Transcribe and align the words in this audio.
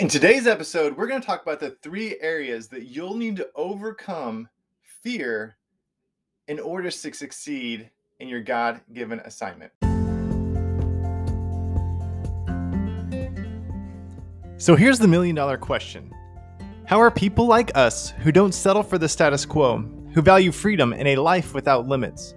In 0.00 0.08
today's 0.08 0.46
episode, 0.46 0.96
we're 0.96 1.06
going 1.06 1.20
to 1.20 1.26
talk 1.26 1.42
about 1.42 1.60
the 1.60 1.76
three 1.82 2.18
areas 2.22 2.68
that 2.68 2.84
you'll 2.84 3.14
need 3.14 3.36
to 3.36 3.50
overcome 3.54 4.48
fear 5.02 5.58
in 6.48 6.58
order 6.58 6.90
to 6.90 6.90
succeed 6.90 7.90
in 8.18 8.26
your 8.26 8.40
God 8.40 8.80
given 8.94 9.20
assignment. 9.20 9.70
So 14.56 14.74
here's 14.74 14.98
the 14.98 15.06
million 15.06 15.36
dollar 15.36 15.58
question 15.58 16.10
How 16.86 16.98
are 16.98 17.10
people 17.10 17.46
like 17.46 17.70
us 17.76 18.08
who 18.08 18.32
don't 18.32 18.52
settle 18.52 18.82
for 18.82 18.96
the 18.96 19.06
status 19.06 19.44
quo, 19.44 19.86
who 20.14 20.22
value 20.22 20.50
freedom 20.50 20.94
and 20.94 21.08
a 21.08 21.16
life 21.16 21.52
without 21.52 21.88
limits? 21.88 22.34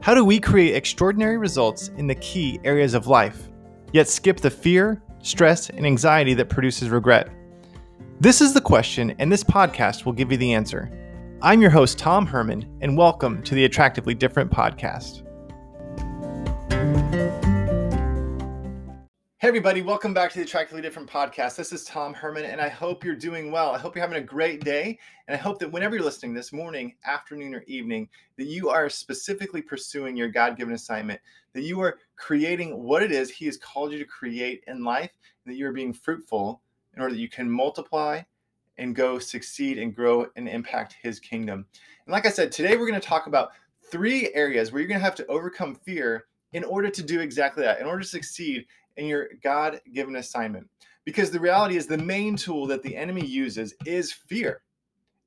How 0.00 0.14
do 0.14 0.24
we 0.24 0.40
create 0.40 0.74
extraordinary 0.74 1.36
results 1.36 1.88
in 1.98 2.06
the 2.06 2.14
key 2.14 2.58
areas 2.64 2.94
of 2.94 3.06
life, 3.06 3.50
yet 3.92 4.08
skip 4.08 4.38
the 4.38 4.50
fear, 4.50 5.02
stress, 5.22 5.70
and 5.70 5.86
anxiety 5.86 6.34
that 6.34 6.48
produces 6.48 6.90
regret? 6.90 7.28
This 8.20 8.40
is 8.40 8.52
the 8.52 8.60
question, 8.60 9.14
and 9.18 9.30
this 9.30 9.44
podcast 9.44 10.04
will 10.04 10.12
give 10.12 10.30
you 10.30 10.36
the 10.36 10.52
answer. 10.52 10.90
I'm 11.40 11.60
your 11.60 11.70
host, 11.70 11.98
Tom 11.98 12.26
Herman, 12.26 12.68
and 12.80 12.96
welcome 12.96 13.42
to 13.44 13.54
the 13.54 13.64
Attractively 13.64 14.14
Different 14.14 14.50
podcast. 14.50 15.22
Hey, 19.38 19.48
everybody, 19.48 19.82
welcome 19.82 20.14
back 20.14 20.30
to 20.30 20.38
the 20.38 20.44
Attractively 20.44 20.82
Different 20.82 21.10
podcast. 21.10 21.56
This 21.56 21.72
is 21.72 21.82
Tom 21.82 22.14
Herman, 22.14 22.44
and 22.44 22.60
I 22.60 22.68
hope 22.68 23.04
you're 23.04 23.16
doing 23.16 23.50
well. 23.50 23.70
I 23.70 23.78
hope 23.78 23.96
you're 23.96 24.06
having 24.06 24.22
a 24.22 24.24
great 24.24 24.62
day. 24.62 24.96
And 25.26 25.36
I 25.36 25.38
hope 25.38 25.58
that 25.58 25.72
whenever 25.72 25.96
you're 25.96 26.04
listening 26.04 26.32
this 26.32 26.52
morning, 26.52 26.94
afternoon, 27.06 27.52
or 27.52 27.64
evening, 27.66 28.08
that 28.38 28.46
you 28.46 28.70
are 28.70 28.88
specifically 28.88 29.60
pursuing 29.60 30.16
your 30.16 30.28
God 30.28 30.56
given 30.56 30.74
assignment, 30.74 31.20
that 31.54 31.62
you 31.62 31.80
are 31.80 31.98
creating 32.22 32.80
what 32.80 33.02
it 33.02 33.10
is 33.10 33.30
He 33.30 33.46
has 33.46 33.56
called 33.56 33.90
you 33.90 33.98
to 33.98 34.04
create 34.04 34.62
in 34.68 34.84
life, 34.84 35.10
that 35.44 35.56
you're 35.56 35.72
being 35.72 35.92
fruitful 35.92 36.62
in 36.94 37.02
order 37.02 37.14
that 37.14 37.20
you 37.20 37.28
can 37.28 37.50
multiply 37.50 38.22
and 38.78 38.94
go 38.94 39.18
succeed 39.18 39.76
and 39.76 39.94
grow 39.94 40.28
and 40.36 40.48
impact 40.48 40.94
His 41.02 41.18
kingdom. 41.18 41.66
And 42.06 42.12
like 42.12 42.24
I 42.24 42.30
said, 42.30 42.52
today 42.52 42.76
we're 42.76 42.86
going 42.86 43.00
to 43.00 43.06
talk 43.06 43.26
about 43.26 43.50
three 43.90 44.32
areas 44.34 44.70
where 44.70 44.80
you're 44.80 44.88
going 44.88 45.00
to 45.00 45.04
have 45.04 45.16
to 45.16 45.26
overcome 45.26 45.74
fear 45.74 46.26
in 46.52 46.62
order 46.62 46.88
to 46.90 47.02
do 47.02 47.18
exactly 47.18 47.64
that, 47.64 47.80
in 47.80 47.86
order 47.86 48.02
to 48.02 48.08
succeed 48.08 48.66
in 48.96 49.06
your 49.06 49.30
God 49.42 49.80
given 49.92 50.14
assignment. 50.14 50.68
Because 51.04 51.32
the 51.32 51.40
reality 51.40 51.76
is, 51.76 51.88
the 51.88 51.98
main 51.98 52.36
tool 52.36 52.68
that 52.68 52.84
the 52.84 52.94
enemy 52.94 53.26
uses 53.26 53.74
is 53.84 54.12
fear. 54.12 54.62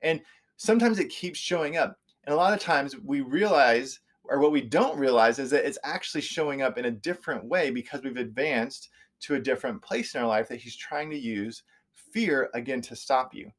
And 0.00 0.22
sometimes 0.56 0.98
it 0.98 1.10
keeps 1.10 1.38
showing 1.38 1.76
up. 1.76 1.98
And 2.24 2.32
a 2.32 2.36
lot 2.36 2.54
of 2.54 2.60
times 2.60 2.96
we 3.04 3.20
realize, 3.20 4.00
or 4.28 4.38
what 4.40 4.52
we 4.52 4.60
don't 4.60 4.98
realize, 4.98 5.38
is 5.38 5.50
that 5.50 5.66
it's 5.66 5.78
actually 5.84 6.20
showing 6.20 6.62
up 6.62 6.78
in 6.78 6.86
a 6.86 6.90
different 6.90 7.44
way 7.44 7.70
because 7.70 8.02
we've 8.02 8.16
advanced 8.16 8.88
to 9.20 9.34
a 9.34 9.40
different 9.40 9.82
place 9.82 10.14
in 10.14 10.20
our 10.20 10.26
life 10.26 10.48
that 10.48 10.60
he's 10.60 10.76
trying 10.76 11.10
to 11.10 11.18
use 11.18 11.62
fear 12.12 12.50
again 12.54 12.80
to 12.82 12.96
stop 12.96 13.34
you. 13.34 13.50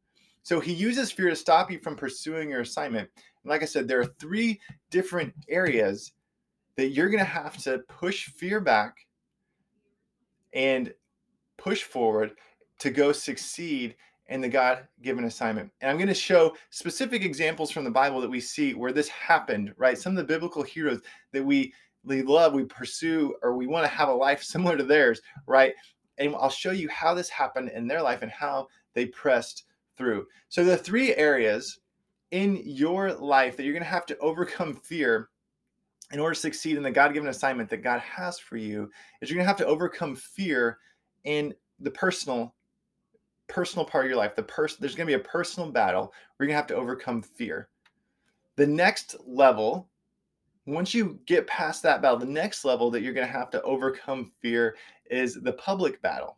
So 0.44 0.59
he 0.59 0.74
uses 0.74 1.12
fear 1.12 1.30
to 1.30 1.36
stop 1.36 1.70
you 1.70 1.80
from 1.80 1.96
pursuing 1.96 2.50
your 2.50 2.62
assignment. 2.62 3.09
And 3.44 3.50
like 3.50 3.64
I 3.64 3.66
said, 3.66 3.88
there 3.88 4.00
are 4.00 4.14
three 4.20 4.59
different 4.92 5.34
areas 5.50 6.14
that 6.78 6.90
you're 6.90 7.09
going 7.09 7.20
to 7.20 7.26
have 7.26 7.58
to 7.64 7.80
push 7.90 8.28
fear 8.28 8.62
back 8.62 8.96
and 10.54 10.94
push 11.58 11.84
forward 11.84 12.31
to 12.80 12.90
go 12.90 13.12
succeed 13.12 13.96
in 14.30 14.42
the 14.42 14.50
God 14.50 14.88
given 15.02 15.25
assignment. 15.25 15.72
And 15.81 15.89
I'm 15.89 15.97
going 15.97 16.08
to 16.08 16.14
show 16.14 16.56
specific 16.70 17.23
examples 17.23 17.72
from 17.72 17.83
the 17.83 17.92
Bible 17.92 18.20
that 18.22 18.30
we 18.30 18.42
see 18.42 18.73
where 18.73 18.92
this 18.92 19.08
happened, 19.08 19.73
right? 19.78 19.97
Some 19.97 20.14
of 20.14 20.17
the 20.17 20.34
biblical 20.34 20.64
heroes 20.64 21.02
that 21.31 21.44
we, 21.44 21.73
we 22.03 22.22
love, 22.22 22.53
we 22.53 22.66
pursue, 22.66 23.36
or 23.42 23.56
we 23.56 23.67
want 23.67 23.86
to 23.86 23.95
have 23.95 24.09
a 24.09 24.14
life 24.14 24.44
similar 24.44 24.78
to 24.78 24.84
theirs, 24.84 25.22
right? 25.45 25.73
And 26.17 26.36
I'll 26.36 26.50
show 26.50 26.72
you 26.72 26.89
how 26.89 27.14
this 27.14 27.30
happened 27.30 27.69
in 27.69 27.88
their 27.88 28.02
life 28.02 28.22
and 28.22 28.31
how 28.31 28.67
they 28.94 29.06
pressed 29.06 29.64
through. 29.97 30.25
So, 30.50 30.64
the 30.64 30.78
three 30.78 31.16
areas 31.16 31.80
in 32.31 32.62
your 32.66 33.14
life 33.14 33.56
that 33.56 33.64
you're 33.64 33.73
going 33.73 33.84
to 33.84 33.89
have 33.89 34.06
to 34.08 34.17
overcome 34.17 34.75
fear 34.75 35.30
in 36.12 36.19
order 36.19 36.34
to 36.34 36.40
succeed 36.40 36.78
in 36.78 36.84
the 36.84 36.91
God 36.91 37.13
given 37.13 37.29
assignment 37.29 37.69
that 37.69 37.84
God 37.84 38.00
has 38.00 38.40
for 38.40 38.57
you, 38.57 38.90
is 39.22 39.29
you're 39.29 39.35
going 39.35 39.44
to 39.44 39.50
have 39.50 39.57
to 39.57 39.66
overcome 39.66 40.16
fear 40.16 40.79
in 41.25 41.53
the 41.79 41.91
personal 41.91 42.56
personal 43.47 43.85
part 43.85 44.06
of 44.06 44.09
your 44.09 44.18
life 44.18 44.35
the 44.35 44.44
person 44.44 44.78
there's 44.80 44.96
going 44.96 45.08
to 45.08 45.18
be 45.18 45.22
a 45.22 45.28
personal 45.28 45.72
battle 45.72 46.13
where 46.35 46.47
you're 46.47 46.47
going 46.47 46.56
to 46.56 46.62
have 46.62 46.68
to 46.68 46.75
overcome 46.75 47.22
fear. 47.22 47.69
The 48.56 48.68
next 48.68 49.16
level 49.25 49.90
once 50.66 50.94
you 50.94 51.19
get 51.25 51.47
past 51.47 51.81
that 51.84 52.02
battle 52.02 52.18
the 52.18 52.25
next 52.25 52.66
level 52.66 52.91
that 52.91 53.02
you're 53.02 53.13
going 53.13 53.28
to 53.28 53.31
have 53.34 53.50
to 53.52 53.62
overcome 53.62 54.31
fear 54.41 54.75
is 55.09 55.35
the 55.35 55.53
public 55.53 56.02
battle. 56.02 56.38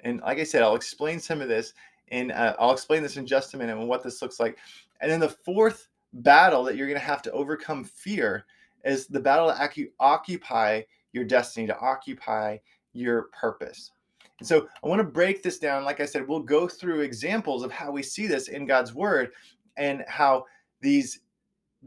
And 0.00 0.20
like 0.20 0.38
i 0.38 0.44
said 0.44 0.62
i'll 0.62 0.76
explain 0.76 1.20
some 1.20 1.40
of 1.40 1.48
this 1.48 1.74
and 2.08 2.32
uh, 2.32 2.56
i'll 2.58 2.72
explain 2.72 3.02
this 3.02 3.16
in 3.16 3.26
just 3.26 3.54
a 3.54 3.56
minute 3.56 3.76
and 3.76 3.88
what 3.88 4.02
this 4.02 4.22
looks 4.22 4.40
like. 4.40 4.58
And 5.00 5.10
then 5.10 5.20
the 5.20 5.28
fourth 5.28 5.88
battle 6.12 6.64
that 6.64 6.76
you're 6.76 6.86
going 6.86 6.98
to 6.98 7.04
have 7.04 7.22
to 7.22 7.32
overcome 7.32 7.84
fear 7.84 8.44
is 8.84 9.06
the 9.06 9.20
battle 9.20 9.48
to 9.48 9.88
occupy 10.00 10.82
your 11.12 11.24
destiny, 11.24 11.66
to 11.66 11.78
occupy 11.78 12.56
your 12.92 13.24
purpose. 13.38 13.92
And 14.40 14.48
so 14.48 14.66
I 14.82 14.88
want 14.88 14.98
to 15.00 15.04
break 15.04 15.42
this 15.42 15.58
down. 15.58 15.84
Like 15.84 16.00
I 16.00 16.06
said, 16.06 16.26
we'll 16.26 16.40
go 16.40 16.66
through 16.66 17.00
examples 17.00 17.62
of 17.62 17.70
how 17.70 17.92
we 17.92 18.02
see 18.02 18.26
this 18.26 18.48
in 18.48 18.66
God's 18.66 18.94
word 18.94 19.30
and 19.76 20.04
how 20.08 20.46
these 20.80 21.20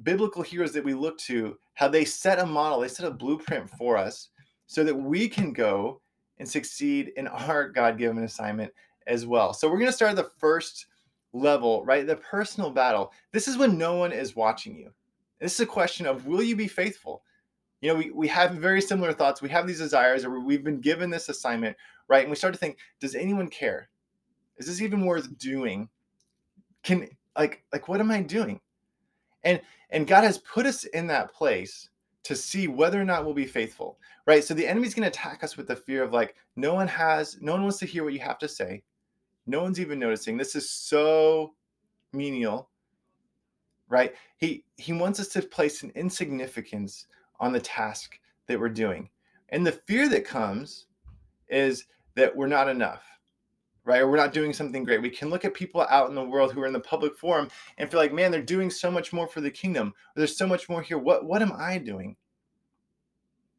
biblical 0.04 0.42
heroes 0.42 0.72
that 0.74 0.84
we 0.84 0.94
look 0.94 1.18
to, 1.20 1.58
how 1.74 1.88
they 1.88 2.06
set 2.06 2.40
a 2.40 2.46
model, 2.46 2.80
they 2.80 2.88
set 2.88 3.08
a 3.08 3.12
blueprint 3.12 3.70
for 3.70 3.98
us 3.98 4.30
so 4.68 4.84
that 4.84 4.96
we 4.96 5.28
can 5.28 5.52
go 5.52 6.00
and 6.38 6.50
succeed 6.50 7.12
in 7.18 7.28
our 7.28 7.70
God 7.70 7.98
given 7.98 8.24
assignment 8.24 8.72
as 9.08 9.26
well. 9.26 9.54
So 9.54 9.68
we're 9.68 9.80
going 9.80 9.88
to 9.88 9.96
start 9.96 10.12
at 10.12 10.18
the 10.18 10.32
first 10.38 10.88
level, 11.34 11.84
right? 11.86 12.06
The 12.06 12.16
personal 12.18 12.70
battle. 12.70 13.12
This 13.32 13.48
is 13.48 13.58
when 13.58 13.78
no 13.78 13.96
one 13.96 14.12
is 14.12 14.36
watching 14.36 14.78
you. 14.78 14.92
This 15.40 15.56
is 15.56 15.60
a 15.60 15.66
question 15.66 16.06
of 16.06 16.26
will 16.26 16.44
you 16.44 16.56
be 16.56 16.68
faithful? 16.68 17.24
You 17.82 17.90
know, 17.90 17.96
we, 17.96 18.12
we 18.12 18.28
have 18.30 18.52
very 18.52 18.82
similar 18.82 19.12
thoughts. 19.12 19.42
We 19.42 19.50
have 19.50 19.68
these 19.68 19.80
desires, 19.80 20.24
or 20.24 20.40
we've 20.40 20.64
been 20.64 20.80
given 20.80 21.10
this 21.10 21.28
assignment, 21.28 21.76
right? 22.08 22.22
And 22.22 22.30
we 22.30 22.36
start 22.36 22.54
to 22.54 22.60
think, 22.60 22.78
does 23.00 23.16
anyone 23.16 23.48
care? 23.48 23.90
Is 24.58 24.68
this 24.68 24.82
even 24.82 25.06
worth 25.06 25.38
doing? 25.38 25.90
Can 26.84 27.08
like 27.38 27.64
like 27.72 27.88
what 27.88 28.00
am 28.00 28.12
I 28.12 28.22
doing? 28.22 28.60
And 29.44 29.62
and 29.90 30.08
God 30.08 30.24
has 30.24 30.38
put 30.38 30.66
us 30.66 30.84
in 30.86 31.08
that 31.08 31.34
place 31.34 31.90
to 32.24 32.36
see 32.36 32.68
whether 32.68 33.00
or 33.00 33.06
not 33.06 33.26
we'll 33.26 33.34
be 33.34 33.46
faithful, 33.46 34.00
right? 34.26 34.44
So 34.44 34.54
the 34.54 34.66
enemy's 34.66 34.94
going 34.94 35.04
to 35.04 35.10
attack 35.10 35.44
us 35.44 35.58
with 35.58 35.68
the 35.68 35.76
fear 35.76 36.04
of 36.04 36.14
like, 36.14 36.36
no 36.56 36.74
one 36.74 36.88
has, 36.88 37.38
no 37.42 37.52
one 37.52 37.64
wants 37.64 37.80
to 37.80 37.86
hear 37.86 38.04
what 38.06 38.14
you 38.14 38.20
have 38.20 38.40
to 38.40 38.48
say. 38.48 38.82
No 39.46 39.62
one's 39.62 39.80
even 39.80 40.00
noticing. 40.00 40.38
This 40.38 40.56
is 40.56 40.70
so 40.70 41.54
menial, 42.14 42.70
right? 43.90 44.14
He 44.38 44.64
he 44.78 44.94
wants 44.94 45.20
us 45.20 45.28
to 45.30 45.42
place 45.42 45.84
an 45.84 45.92
insignificance 45.96 47.08
on 47.40 47.52
the 47.52 47.60
task 47.60 48.20
that 48.48 48.60
we're 48.60 48.70
doing. 48.70 49.10
And 49.50 49.68
the 49.68 49.74
fear 49.74 50.08
that 50.10 50.26
comes 50.26 50.88
is 51.50 51.86
that 52.16 52.36
we're 52.36 52.48
not 52.48 52.70
enough, 52.70 53.04
right? 53.86 54.02
Or 54.02 54.10
we're 54.10 54.18
not 54.18 54.34
doing 54.34 54.54
something 54.54 54.84
great. 54.84 55.02
We 55.02 55.10
can 55.10 55.30
look 55.30 55.46
at 55.46 55.54
people 55.54 55.82
out 55.90 56.10
in 56.10 56.16
the 56.16 56.24
world 56.24 56.54
who 56.54 56.62
are 56.62 56.68
in 56.68 56.74
the 56.74 56.80
public 56.80 57.18
forum 57.18 57.50
and 57.78 57.90
feel 57.90 58.00
like, 58.00 58.14
man, 58.14 58.32
they're 58.32 58.42
doing 58.42 58.70
so 58.70 58.92
much 58.92 59.14
more 59.14 59.28
for 59.28 59.42
the 59.42 59.52
kingdom. 59.52 59.94
There's 60.16 60.38
so 60.38 60.48
much 60.48 60.70
more 60.70 60.82
here. 60.82 60.98
What 60.98 61.26
what 61.26 61.42
am 61.42 61.54
I 61.54 61.78
doing? 61.78 62.16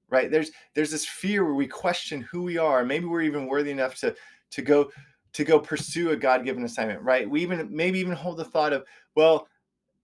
Right? 0.08 0.30
There's 0.30 0.50
there's 0.74 0.90
this 0.90 1.06
fear 1.06 1.44
where 1.44 1.54
we 1.54 1.66
question 1.66 2.20
who 2.20 2.42
we 2.42 2.58
are. 2.58 2.84
Maybe 2.84 3.06
we're 3.06 3.22
even 3.22 3.46
worthy 3.46 3.70
enough 3.70 3.96
to 3.96 4.14
to 4.50 4.62
go 4.62 4.90
to 5.32 5.44
go 5.44 5.58
pursue 5.58 6.10
a 6.10 6.16
God-given 6.16 6.64
assignment, 6.64 7.02
right? 7.02 7.28
We 7.28 7.42
even 7.42 7.68
maybe 7.74 7.98
even 7.98 8.12
hold 8.12 8.36
the 8.36 8.44
thought 8.44 8.72
of, 8.72 8.84
well, 9.16 9.48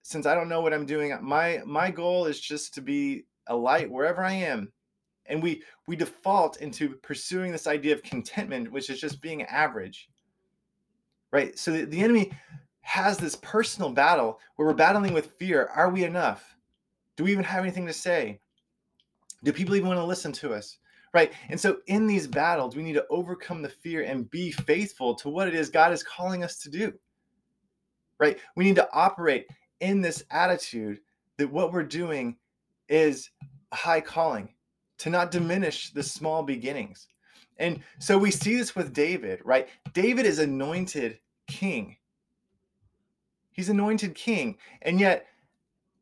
since 0.01 0.25
I 0.25 0.35
don't 0.35 0.49
know 0.49 0.59
what 0.59 0.73
I'm 0.73 0.85
doing, 0.85 1.17
my 1.21 1.61
my 1.65 1.89
goal 1.89 2.25
is 2.25 2.39
just 2.39 2.73
to 2.73 2.81
be 2.81 3.23
a 3.47 3.55
light 3.55 3.89
wherever 3.89 4.23
I 4.23 4.33
am. 4.33 4.73
And 5.27 5.41
we 5.41 5.63
we 5.87 5.95
default 5.95 6.61
into 6.61 6.95
pursuing 6.97 7.51
this 7.51 7.67
idea 7.67 7.93
of 7.93 8.03
contentment, 8.03 8.71
which 8.71 8.89
is 8.89 8.99
just 8.99 9.21
being 9.21 9.43
average. 9.43 10.09
Right? 11.31 11.57
So 11.57 11.71
the, 11.71 11.85
the 11.85 12.01
enemy 12.01 12.31
has 12.81 13.17
this 13.17 13.35
personal 13.35 13.91
battle 13.91 14.39
where 14.55 14.67
we're 14.67 14.73
battling 14.73 15.13
with 15.13 15.33
fear. 15.37 15.67
Are 15.67 15.89
we 15.89 16.03
enough? 16.03 16.55
Do 17.15 17.23
we 17.23 17.31
even 17.31 17.45
have 17.45 17.63
anything 17.63 17.87
to 17.87 17.93
say? 17.93 18.39
Do 19.43 19.53
people 19.53 19.75
even 19.75 19.87
want 19.87 19.99
to 19.99 20.05
listen 20.05 20.31
to 20.33 20.53
us? 20.53 20.77
right? 21.13 21.33
And 21.49 21.59
so 21.59 21.77
in 21.87 22.07
these 22.07 22.27
battles, 22.27 22.75
we 22.75 22.83
need 22.83 22.93
to 22.93 23.05
overcome 23.09 23.61
the 23.61 23.69
fear 23.69 24.03
and 24.03 24.29
be 24.29 24.51
faithful 24.51 25.15
to 25.15 25.29
what 25.29 25.47
it 25.47 25.55
is 25.55 25.69
God 25.69 25.91
is 25.91 26.03
calling 26.03 26.43
us 26.43 26.57
to 26.59 26.69
do, 26.69 26.93
right? 28.19 28.37
We 28.55 28.63
need 28.63 28.75
to 28.77 28.89
operate 28.93 29.47
in 29.79 30.01
this 30.01 30.23
attitude 30.31 30.99
that 31.37 31.51
what 31.51 31.73
we're 31.73 31.83
doing 31.83 32.37
is 32.87 33.29
a 33.71 33.75
high 33.75 34.01
calling, 34.01 34.49
to 35.01 35.09
not 35.09 35.31
diminish 35.31 35.91
the 35.91 36.03
small 36.03 36.43
beginnings. 36.43 37.07
And 37.57 37.75
mm-hmm. 37.75 37.83
so 37.99 38.17
we 38.17 38.31
see 38.31 38.55
this 38.55 38.75
with 38.75 38.93
David, 38.93 39.41
right? 39.43 39.67
David 39.93 40.25
is 40.25 40.39
anointed 40.39 41.19
king. 41.47 41.97
He's 43.51 43.69
anointed 43.69 44.15
king. 44.15 44.57
And 44.81 44.99
yet, 44.99 45.27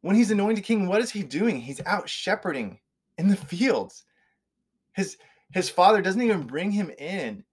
when 0.01 0.15
he's 0.15 0.31
anointed 0.31 0.63
king, 0.63 0.87
what 0.87 1.01
is 1.01 1.11
he 1.11 1.23
doing? 1.23 1.59
He's 1.59 1.81
out 1.85 2.07
shepherding 2.07 2.79
in 3.17 3.27
the 3.27 3.35
fields 3.35 4.05
his 4.99 5.17
his 5.51 5.69
father 5.69 6.01
doesn't 6.01 6.21
even 6.21 6.43
bring 6.43 6.71
him 6.71 6.91
in 6.99 7.43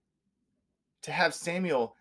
to 1.03 1.13
have 1.13 1.33
Samuel 1.33 1.95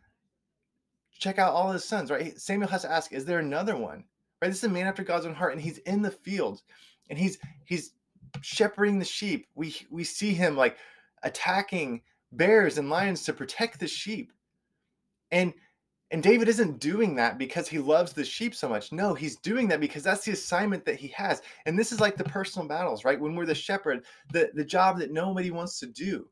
check 1.17 1.39
out 1.39 1.53
all 1.53 1.71
his 1.71 1.85
sons, 1.85 2.11
right? 2.11 2.37
Samuel 2.37 2.69
has 2.69 2.81
to 2.81 2.91
ask, 2.91 3.13
is 3.13 3.23
there 3.23 3.39
another 3.39 3.77
one? 3.77 4.03
Right? 4.41 4.49
This 4.49 4.57
is 4.57 4.63
a 4.65 4.69
man 4.69 4.87
after 4.87 5.03
God's 5.03 5.25
own 5.25 5.33
heart, 5.33 5.53
and 5.53 5.61
he's 5.61 5.77
in 5.79 6.01
the 6.01 6.11
field 6.11 6.61
and 7.09 7.17
he's 7.17 7.37
he's 7.65 7.91
shepherding 8.41 8.99
the 8.99 9.05
sheep. 9.05 9.47
We 9.55 9.75
we 9.89 10.03
see 10.03 10.33
him 10.33 10.55
like 10.55 10.77
attacking 11.23 12.01
bears 12.31 12.77
and 12.77 12.89
lions 12.89 13.23
to 13.23 13.33
protect 13.33 13.79
the 13.79 13.87
sheep. 13.87 14.31
And 15.31 15.53
and 16.11 16.21
David 16.21 16.47
isn't 16.47 16.79
doing 16.79 17.15
that 17.15 17.37
because 17.37 17.67
he 17.67 17.79
loves 17.79 18.13
the 18.13 18.23
sheep 18.23 18.53
so 18.53 18.69
much. 18.69 18.91
No, 18.91 19.13
he's 19.13 19.37
doing 19.37 19.67
that 19.69 19.79
because 19.79 20.03
that's 20.03 20.23
the 20.23 20.33
assignment 20.33 20.85
that 20.85 20.97
he 20.97 21.07
has. 21.09 21.41
And 21.65 21.77
this 21.77 21.91
is 21.91 21.99
like 21.99 22.15
the 22.15 22.23
personal 22.23 22.67
battles, 22.67 23.03
right? 23.03 23.19
When 23.19 23.35
we're 23.35 23.47
the 23.47 23.55
shepherd, 23.55 24.05
the, 24.31 24.51
the 24.53 24.63
job 24.63 24.99
that 24.99 25.11
nobody 25.11 25.49
wants 25.49 25.79
to 25.79 25.87
do. 25.87 26.29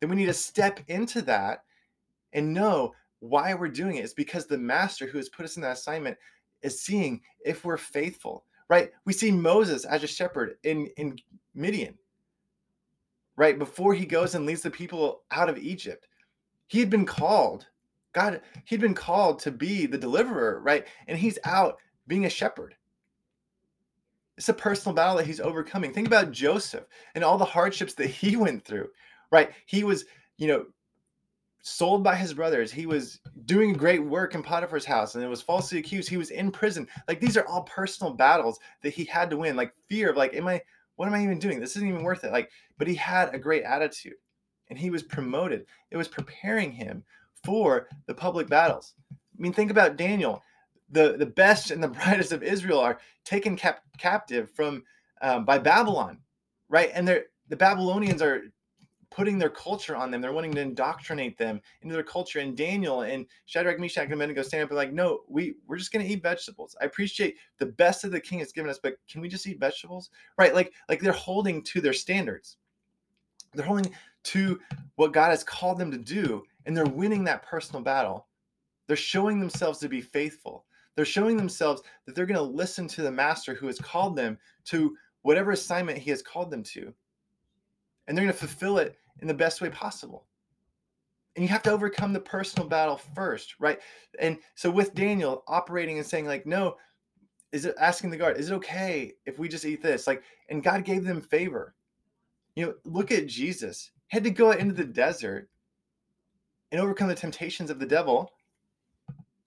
Then 0.00 0.08
we 0.08 0.16
need 0.16 0.26
to 0.26 0.32
step 0.32 0.80
into 0.88 1.20
that 1.22 1.64
and 2.32 2.52
know 2.52 2.94
why 3.20 3.54
we're 3.54 3.68
doing 3.68 3.96
it 3.96 4.04
is 4.04 4.14
because 4.14 4.46
the 4.46 4.58
master 4.58 5.06
who 5.06 5.18
has 5.18 5.28
put 5.28 5.44
us 5.44 5.56
in 5.56 5.62
that 5.62 5.76
assignment 5.76 6.16
is 6.62 6.80
seeing 6.80 7.20
if 7.44 7.64
we're 7.64 7.76
faithful, 7.76 8.44
right? 8.68 8.90
We 9.04 9.12
see 9.12 9.30
Moses 9.30 9.84
as 9.84 10.02
a 10.02 10.08
shepherd 10.08 10.56
in, 10.64 10.88
in 10.96 11.16
Midian, 11.54 11.98
right? 13.36 13.58
Before 13.58 13.94
he 13.94 14.06
goes 14.06 14.34
and 14.34 14.46
leads 14.46 14.62
the 14.62 14.70
people 14.70 15.22
out 15.30 15.48
of 15.48 15.58
Egypt, 15.58 16.06
he 16.66 16.80
had 16.80 16.90
been 16.90 17.06
called. 17.06 17.66
God, 18.12 18.40
he'd 18.64 18.80
been 18.80 18.94
called 18.94 19.40
to 19.40 19.50
be 19.50 19.86
the 19.86 19.98
deliverer, 19.98 20.60
right? 20.60 20.86
And 21.08 21.18
he's 21.18 21.38
out 21.44 21.78
being 22.06 22.26
a 22.26 22.30
shepherd. 22.30 22.74
It's 24.36 24.48
a 24.48 24.54
personal 24.54 24.94
battle 24.94 25.16
that 25.16 25.26
he's 25.26 25.40
overcoming. 25.40 25.92
Think 25.92 26.06
about 26.06 26.32
Joseph 26.32 26.86
and 27.14 27.22
all 27.22 27.38
the 27.38 27.44
hardships 27.44 27.94
that 27.94 28.08
he 28.08 28.36
went 28.36 28.64
through, 28.64 28.88
right? 29.30 29.50
He 29.66 29.84
was, 29.84 30.04
you 30.38 30.48
know, 30.48 30.66
sold 31.66 32.04
by 32.04 32.14
his 32.14 32.34
brothers. 32.34 32.70
He 32.70 32.84
was 32.84 33.20
doing 33.46 33.72
great 33.72 34.04
work 34.04 34.34
in 34.34 34.42
Potiphar's 34.42 34.84
house 34.84 35.14
and 35.14 35.24
it 35.24 35.28
was 35.28 35.40
falsely 35.40 35.78
accused. 35.78 36.10
He 36.10 36.18
was 36.18 36.30
in 36.30 36.50
prison. 36.50 36.86
Like 37.08 37.20
these 37.20 37.38
are 37.38 37.46
all 37.46 37.62
personal 37.62 38.12
battles 38.12 38.58
that 38.82 38.92
he 38.92 39.04
had 39.04 39.30
to 39.30 39.38
win. 39.38 39.56
Like 39.56 39.72
fear 39.88 40.10
of 40.10 40.16
like, 40.16 40.34
am 40.34 40.46
I, 40.46 40.60
what 40.96 41.06
am 41.06 41.14
I 41.14 41.22
even 41.22 41.38
doing? 41.38 41.58
This 41.58 41.74
isn't 41.76 41.88
even 41.88 42.02
worth 42.02 42.22
it. 42.22 42.32
Like, 42.32 42.50
but 42.76 42.86
he 42.86 42.94
had 42.94 43.34
a 43.34 43.38
great 43.38 43.64
attitude 43.64 44.12
and 44.68 44.78
he 44.78 44.90
was 44.90 45.02
promoted. 45.02 45.64
It 45.90 45.96
was 45.96 46.06
preparing 46.06 46.70
him 46.70 47.02
for 47.42 47.88
the 48.06 48.14
public 48.14 48.46
battles. 48.46 48.92
I 49.10 49.16
mean, 49.38 49.54
think 49.54 49.70
about 49.70 49.96
Daniel. 49.96 50.42
The, 50.90 51.16
the 51.16 51.26
best 51.26 51.70
and 51.70 51.82
the 51.82 51.88
brightest 52.04 52.32
of 52.32 52.42
Israel 52.42 52.80
are 52.80 53.00
taken 53.24 53.56
cap- 53.56 53.84
captive 53.96 54.50
from 54.50 54.82
um, 55.22 55.46
by 55.46 55.56
Babylon, 55.58 56.18
right? 56.68 56.90
And 56.92 57.08
they're 57.08 57.24
the 57.48 57.56
Babylonians 57.56 58.22
are 58.22 58.42
putting 59.14 59.38
their 59.38 59.50
culture 59.50 59.94
on 59.94 60.10
them. 60.10 60.20
They're 60.20 60.32
wanting 60.32 60.54
to 60.54 60.60
indoctrinate 60.60 61.38
them 61.38 61.60
into 61.82 61.94
their 61.94 62.02
culture. 62.02 62.40
And 62.40 62.56
Daniel 62.56 63.02
and 63.02 63.26
Shadrach, 63.46 63.78
Meshach, 63.78 64.04
and 64.04 64.12
Abednego 64.14 64.42
stand 64.42 64.64
up 64.64 64.70
and 64.70 64.76
like, 64.76 64.92
no, 64.92 65.20
we 65.28 65.54
we're 65.68 65.76
just 65.76 65.92
gonna 65.92 66.04
eat 66.04 66.22
vegetables. 66.22 66.74
I 66.80 66.86
appreciate 66.86 67.36
the 67.58 67.66
best 67.66 68.02
that 68.02 68.10
the 68.10 68.20
king 68.20 68.40
has 68.40 68.52
given 68.52 68.70
us, 68.70 68.80
but 68.82 68.96
can 69.08 69.20
we 69.20 69.28
just 69.28 69.46
eat 69.46 69.60
vegetables? 69.60 70.10
Right? 70.36 70.52
Like 70.52 70.72
like 70.88 71.00
they're 71.00 71.12
holding 71.12 71.62
to 71.62 71.80
their 71.80 71.92
standards. 71.92 72.56
They're 73.54 73.64
holding 73.64 73.94
to 74.24 74.58
what 74.96 75.12
God 75.12 75.30
has 75.30 75.44
called 75.44 75.78
them 75.78 75.92
to 75.92 75.98
do, 75.98 76.42
and 76.66 76.76
they're 76.76 76.84
winning 76.84 77.22
that 77.24 77.44
personal 77.44 77.82
battle. 77.82 78.26
They're 78.88 78.96
showing 78.96 79.38
themselves 79.38 79.78
to 79.78 79.88
be 79.88 80.00
faithful. 80.00 80.64
They're 80.96 81.04
showing 81.04 81.36
themselves 81.36 81.82
that 82.06 82.14
they're 82.14 82.26
going 82.26 82.36
to 82.36 82.42
listen 82.42 82.86
to 82.88 83.02
the 83.02 83.10
master 83.10 83.54
who 83.54 83.66
has 83.66 83.78
called 83.78 84.16
them 84.16 84.38
to 84.66 84.96
whatever 85.22 85.52
assignment 85.52 85.98
he 85.98 86.10
has 86.10 86.22
called 86.22 86.50
them 86.50 86.62
to. 86.64 86.92
And 88.06 88.16
they're 88.16 88.24
going 88.24 88.32
to 88.32 88.38
fulfill 88.38 88.78
it 88.78 88.96
in 89.20 89.28
the 89.28 89.34
best 89.34 89.60
way 89.60 89.70
possible. 89.70 90.26
And 91.36 91.42
you 91.42 91.48
have 91.48 91.62
to 91.64 91.72
overcome 91.72 92.12
the 92.12 92.20
personal 92.20 92.68
battle 92.68 92.96
first, 92.96 93.54
right? 93.58 93.80
And 94.20 94.38
so 94.54 94.70
with 94.70 94.94
Daniel 94.94 95.42
operating 95.48 95.98
and 95.98 96.06
saying, 96.06 96.26
like, 96.26 96.46
no, 96.46 96.76
is 97.52 97.64
it 97.64 97.74
asking 97.80 98.10
the 98.10 98.16
guard, 98.16 98.36
is 98.36 98.50
it 98.50 98.54
okay 98.54 99.14
if 99.26 99.38
we 99.38 99.48
just 99.48 99.64
eat 99.64 99.82
this? 99.82 100.06
Like, 100.06 100.22
and 100.48 100.62
God 100.62 100.84
gave 100.84 101.04
them 101.04 101.20
favor. 101.20 101.74
You 102.54 102.66
know, 102.66 102.74
look 102.84 103.10
at 103.10 103.26
Jesus. 103.26 103.90
Had 104.08 104.24
to 104.24 104.30
go 104.30 104.52
out 104.52 104.60
into 104.60 104.74
the 104.74 104.84
desert 104.84 105.48
and 106.70 106.80
overcome 106.80 107.08
the 107.08 107.14
temptations 107.14 107.70
of 107.70 107.78
the 107.78 107.86
devil 107.86 108.30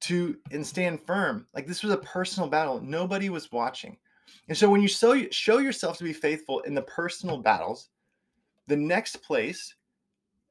to 0.01 0.37
and 0.51 0.65
stand 0.65 1.01
firm. 1.01 1.47
Like 1.53 1.67
this 1.67 1.83
was 1.83 1.91
a 1.91 1.97
personal 1.97 2.49
battle. 2.49 2.81
Nobody 2.81 3.29
was 3.29 3.51
watching. 3.51 3.97
And 4.47 4.57
so 4.57 4.69
when 4.69 4.81
you 4.81 4.87
show, 4.87 5.29
show 5.31 5.57
yourself 5.57 5.97
to 5.97 6.03
be 6.03 6.13
faithful 6.13 6.59
in 6.61 6.73
the 6.73 6.81
personal 6.83 7.37
battles, 7.37 7.89
the 8.67 8.75
next 8.75 9.21
place, 9.23 9.75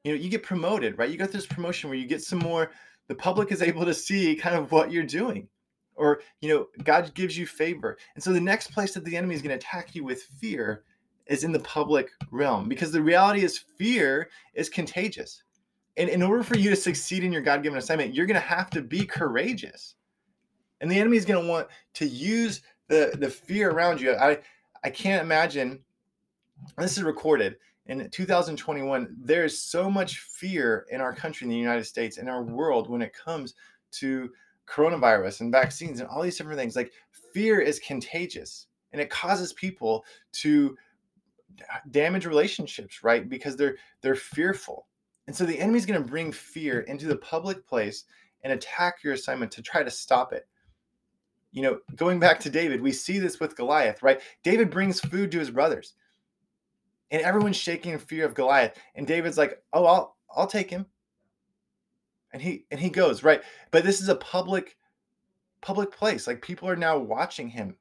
you 0.03 0.11
know, 0.11 0.19
you 0.19 0.29
get 0.29 0.43
promoted, 0.43 0.97
right? 0.97 1.09
You 1.09 1.17
got 1.17 1.31
this 1.31 1.45
promotion 1.45 1.89
where 1.89 1.99
you 1.99 2.07
get 2.07 2.23
some 2.23 2.39
more, 2.39 2.71
the 3.07 3.15
public 3.15 3.51
is 3.51 3.61
able 3.61 3.85
to 3.85 3.93
see 3.93 4.35
kind 4.35 4.55
of 4.55 4.71
what 4.71 4.91
you're 4.91 5.03
doing. 5.03 5.47
Or, 5.95 6.21
you 6.41 6.49
know, 6.49 6.67
God 6.83 7.13
gives 7.15 7.37
you 7.37 7.47
favor. 7.47 7.97
And 8.15 8.23
so 8.23 8.31
the 8.31 8.39
next 8.39 8.71
place 8.71 8.93
that 8.93 9.03
the 9.03 9.17
enemy 9.17 9.35
is 9.35 9.41
going 9.41 9.57
to 9.57 9.65
attack 9.65 9.95
you 9.95 10.03
with 10.03 10.23
fear 10.23 10.83
is 11.25 11.43
in 11.43 11.51
the 11.51 11.59
public 11.59 12.11
realm 12.31 12.69
because 12.69 12.91
the 12.91 13.01
reality 13.01 13.43
is 13.43 13.57
fear 13.57 14.29
is 14.53 14.69
contagious. 14.69 15.43
And 15.97 16.09
in 16.09 16.21
order 16.21 16.43
for 16.43 16.57
you 16.57 16.69
to 16.69 16.75
succeed 16.75 17.23
in 17.23 17.31
your 17.31 17.41
God 17.41 17.63
given 17.63 17.79
assignment, 17.79 18.13
you're 18.13 18.27
going 18.27 18.39
to 18.39 18.47
have 18.47 18.69
to 18.71 18.81
be 18.81 19.05
courageous. 19.05 19.95
And 20.79 20.91
the 20.91 20.99
enemy 20.99 21.17
is 21.17 21.25
going 21.25 21.43
to 21.43 21.49
want 21.49 21.67
to 21.95 22.05
use 22.05 22.61
the, 22.87 23.17
the 23.19 23.29
fear 23.29 23.71
around 23.71 23.99
you. 23.99 24.13
I, 24.13 24.37
I 24.83 24.91
can't 24.91 25.23
imagine, 25.23 25.79
this 26.77 26.97
is 26.97 27.03
recorded, 27.03 27.55
in 27.87 28.09
2021, 28.09 29.15
there 29.17 29.45
is 29.45 29.61
so 29.61 29.89
much 29.89 30.19
fear 30.19 30.85
in 30.91 31.01
our 31.01 31.13
country, 31.13 31.45
in 31.45 31.49
the 31.49 31.57
United 31.57 31.85
States, 31.85 32.17
in 32.17 32.27
our 32.27 32.43
world 32.43 32.89
when 32.89 33.01
it 33.01 33.13
comes 33.13 33.55
to 33.93 34.29
coronavirus 34.67 35.41
and 35.41 35.51
vaccines 35.51 35.99
and 35.99 36.09
all 36.09 36.21
these 36.21 36.37
different 36.37 36.59
things. 36.59 36.75
Like 36.75 36.91
fear 37.33 37.59
is 37.59 37.79
contagious 37.79 38.67
and 38.91 39.01
it 39.01 39.09
causes 39.09 39.53
people 39.53 40.03
to 40.33 40.77
damage 41.91 42.25
relationships, 42.25 43.03
right? 43.03 43.27
Because 43.27 43.55
they're 43.55 43.77
they're 44.01 44.15
fearful. 44.15 44.87
And 45.27 45.35
so 45.35 45.45
the 45.45 45.59
enemy's 45.59 45.85
going 45.85 46.01
to 46.01 46.07
bring 46.07 46.31
fear 46.31 46.81
into 46.81 47.07
the 47.07 47.17
public 47.17 47.65
place 47.65 48.05
and 48.43 48.53
attack 48.53 49.03
your 49.03 49.13
assignment 49.13 49.51
to 49.53 49.61
try 49.61 49.83
to 49.83 49.91
stop 49.91 50.33
it. 50.33 50.47
You 51.51 51.63
know, 51.63 51.79
going 51.95 52.19
back 52.19 52.39
to 52.41 52.49
David, 52.49 52.81
we 52.81 52.91
see 52.91 53.19
this 53.19 53.39
with 53.39 53.55
Goliath, 53.55 54.03
right? 54.03 54.21
David 54.43 54.69
brings 54.69 54.99
food 54.99 55.31
to 55.31 55.39
his 55.39 55.49
brothers 55.49 55.95
and 57.11 57.21
everyone's 57.21 57.57
shaking 57.57 57.93
in 57.93 57.99
fear 57.99 58.25
of 58.25 58.33
Goliath. 58.33 58.77
And 58.95 59.07
David's 59.07 59.37
like, 59.37 59.61
"Oh, 59.73 59.85
I'll 59.85 60.17
I'll 60.29 60.47
take 60.47 60.69
him." 60.69 60.85
And 62.33 62.41
he 62.41 62.65
and 62.71 62.79
he 62.79 62.89
goes 62.89 63.23
right, 63.23 63.41
but 63.71 63.83
this 63.83 64.01
is 64.01 64.09
a 64.09 64.15
public 64.15 64.77
public 65.61 65.91
place. 65.91 66.27
Like 66.27 66.41
people 66.41 66.69
are 66.69 66.75
now 66.75 66.97
watching 66.97 67.49
him, 67.49 67.77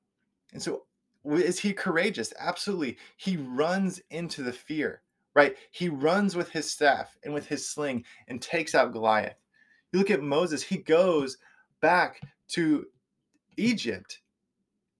and 0.53 0.63
so 0.63 0.85
is 1.25 1.59
he 1.59 1.73
courageous? 1.73 2.33
Absolutely. 2.39 2.99
He 3.17 3.37
runs 3.37 4.01
into 4.11 4.43
the 4.43 4.53
fear. 4.53 5.03
Right, 5.35 5.55
he 5.71 5.91
runs 5.91 6.35
with 6.35 6.49
his 6.51 6.71
staff 6.71 7.15
and 7.23 7.35
with 7.35 7.47
his 7.47 7.69
sling 7.69 8.07
and 8.27 8.41
takes 8.41 8.75
out 8.75 8.93
Goliath. 8.93 9.37
You 9.93 9.99
look 9.99 10.11
at 10.11 10.23
Moses; 10.23 10.63
he 10.63 10.79
goes 10.79 11.37
back 11.83 12.23
to 12.49 12.87
Egypt 13.59 14.21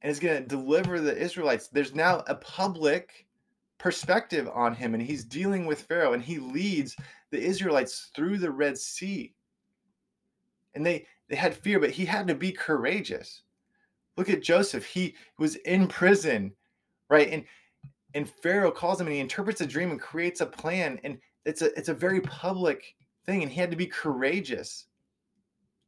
and 0.03 0.11
is 0.11 0.21
going 0.21 0.43
to 0.43 0.49
deliver 0.49 1.01
the 1.01 1.17
Israelites. 1.17 1.69
There's 1.69 1.95
now 1.95 2.23
a 2.27 2.35
public 2.35 3.26
perspective 3.79 4.49
on 4.53 4.75
him 4.75 4.95
and 4.95 5.03
he's 5.03 5.25
dealing 5.25 5.67
with 5.67 5.83
Pharaoh 5.83 6.15
and 6.15 6.23
he 6.23 6.39
leads 6.39 6.97
the 7.31 7.41
Israelites 7.43 8.11
through 8.15 8.39
the 8.39 8.51
Red 8.51 8.79
Sea. 8.79 9.35
And 10.75 10.85
they 10.85 11.07
they 11.29 11.37
had 11.37 11.55
fear 11.55 11.81
but 11.81 11.91
he 11.91 12.05
had 12.05 12.27
to 12.29 12.35
be 12.35 12.53
courageous. 12.53 13.43
Look 14.17 14.31
at 14.31 14.43
Joseph. 14.43 14.87
He 14.87 15.15
was 15.39 15.57
in 15.57 15.89
prison, 15.89 16.53
right? 17.11 17.29
And 17.31 17.45
and 18.15 18.29
Pharaoh 18.29 18.71
calls 18.71 19.01
him 19.01 19.07
and 19.07 19.15
he 19.15 19.21
interprets 19.21 19.61
a 19.61 19.67
dream 19.67 19.91
and 19.91 20.01
creates 20.01 20.41
a 20.41 20.47
plan 20.47 20.99
and 21.05 21.19
it's 21.45 21.63
a 21.63 21.77
it's 21.79 21.89
a 21.89 21.95
very 21.95 22.21
public 22.21 22.95
thing 23.27 23.43
and 23.43 23.51
he 23.51 23.61
had 23.61 23.71
to 23.71 23.77
be 23.77 23.87
courageous 23.87 24.87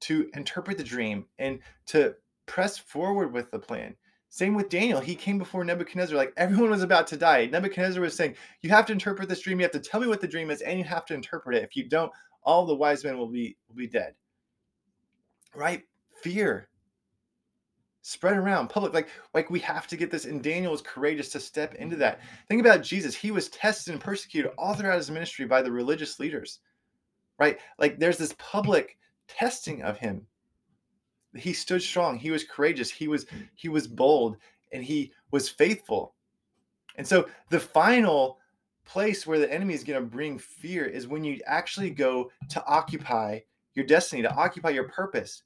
to 0.01 0.31
interpret 0.35 0.79
the 0.79 0.85
dream 0.85 1.25
and 1.39 1.59
to 1.87 2.15
press 2.47 2.79
forward 2.79 3.33
with 3.33 3.51
the 3.51 3.59
plan. 3.59 3.95
Same 4.31 4.55
with 4.55 4.69
Daniel. 4.69 5.01
He 5.01 5.15
came 5.15 5.39
before 5.39 5.65
Nebuchadnezzar, 5.65 6.17
like 6.17 6.35
everyone 6.37 6.71
was 6.71 6.83
about 6.83 7.07
to 7.09 7.17
die. 7.17 7.47
Nebuchadnezzar 7.47 8.03
was 8.03 8.15
saying, 8.15 8.37
You 8.61 8.71
have 8.71 8.87
to 8.87 8.93
interpret 8.93 9.29
this 9.29 9.41
dream. 9.41 9.59
You 9.59 9.65
have 9.65 9.73
to 9.73 9.81
tell 9.81 10.01
me 10.01 10.07
what 10.07 10.21
the 10.21 10.29
dream 10.29 10.51
is, 10.51 10.61
and 10.61 10.79
you 10.79 10.85
have 10.85 11.07
to 11.07 11.15
interpret 11.15 11.57
it. 11.57 11.65
If 11.65 11.77
you 11.77 11.89
don't, 11.89 12.13
all 12.43 12.67
the 12.67 12.75
wise 12.75 13.05
men 13.05 13.17
will 13.17 13.29
be 13.29 13.57
will 13.69 13.77
be 13.77 13.87
dead. 13.87 14.15
Right? 15.55 15.83
Fear. 16.23 16.69
Spread 18.03 18.37
around 18.37 18.69
public. 18.69 18.93
Like, 18.93 19.09
like 19.35 19.51
we 19.51 19.61
have 19.61 19.87
to 19.89 19.97
get 19.97 20.11
this. 20.11 20.25
And 20.25 20.43
Daniel 20.43 20.73
was 20.73 20.83
courageous 20.83 21.31
to 21.31 21.41
step 21.41 21.75
into 21.75 21.97
that. 21.97 22.21
Think 22.49 22.61
about 22.61 22.83
Jesus. 22.83 23.15
He 23.15 23.31
was 23.31 23.49
tested 23.49 23.93
and 23.93 24.03
persecuted 24.03 24.53
all 24.57 24.75
throughout 24.75 24.97
his 24.97 25.11
ministry 25.11 25.47
by 25.47 25.63
the 25.63 25.73
religious 25.73 26.21
leaders. 26.21 26.61
Right? 27.39 27.59
Like 27.79 27.99
there's 27.99 28.19
this 28.19 28.35
public 28.39 28.99
testing 29.27 29.83
of 29.83 29.99
him 29.99 30.27
he 31.39 31.53
stood 31.53 31.83
strong 31.83 32.19
he 32.19 32.31
was 32.31 32.45
courageous 32.45 32.91
he 32.91 33.09
was 33.09 33.25
hmm. 33.25 33.43
he 33.55 33.69
was 33.69 33.87
bold 33.87 34.37
and 34.73 34.85
he 34.85 35.13
was 35.31 35.49
faithful 35.49 36.15
and 36.97 37.07
so 37.07 37.29
the 37.51 37.61
final 37.61 38.39
place 38.85 39.27
where 39.27 39.39
the 39.39 39.53
enemy 39.53 39.75
is 39.75 39.85
going 39.85 40.01
to 40.03 40.07
bring 40.07 40.39
fear 40.39 40.85
is 40.85 41.07
when 41.07 41.23
you 41.23 41.41
actually 41.47 41.91
go 41.91 42.31
to 42.49 42.65
occupy 42.67 43.39
your 43.75 43.87
destiny, 43.87 44.23
to 44.23 44.35
occupy 44.35 44.71
your 44.71 44.89
purpose. 44.89 45.43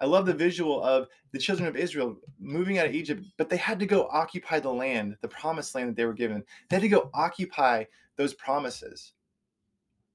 I 0.00 0.06
love 0.06 0.26
the 0.26 0.32
visual 0.32 0.82
of 0.82 1.08
the 1.32 1.38
children 1.38 1.68
of 1.68 1.76
Israel 1.76 2.16
moving 2.38 2.78
out 2.78 2.86
of 2.86 2.94
Egypt, 2.94 3.24
but 3.36 3.50
they 3.50 3.56
had 3.56 3.80
to 3.80 3.86
go 3.86 4.08
occupy 4.10 4.60
the 4.60 4.72
land, 4.72 5.16
the 5.20 5.28
promised 5.28 5.74
land 5.74 5.88
that 5.90 5.96
they 5.96 6.06
were 6.06 6.14
given. 6.14 6.42
They 6.70 6.76
had 6.76 6.82
to 6.82 6.88
go 6.88 7.10
occupy 7.14 7.84
those 8.16 8.32
promises. 8.34 9.12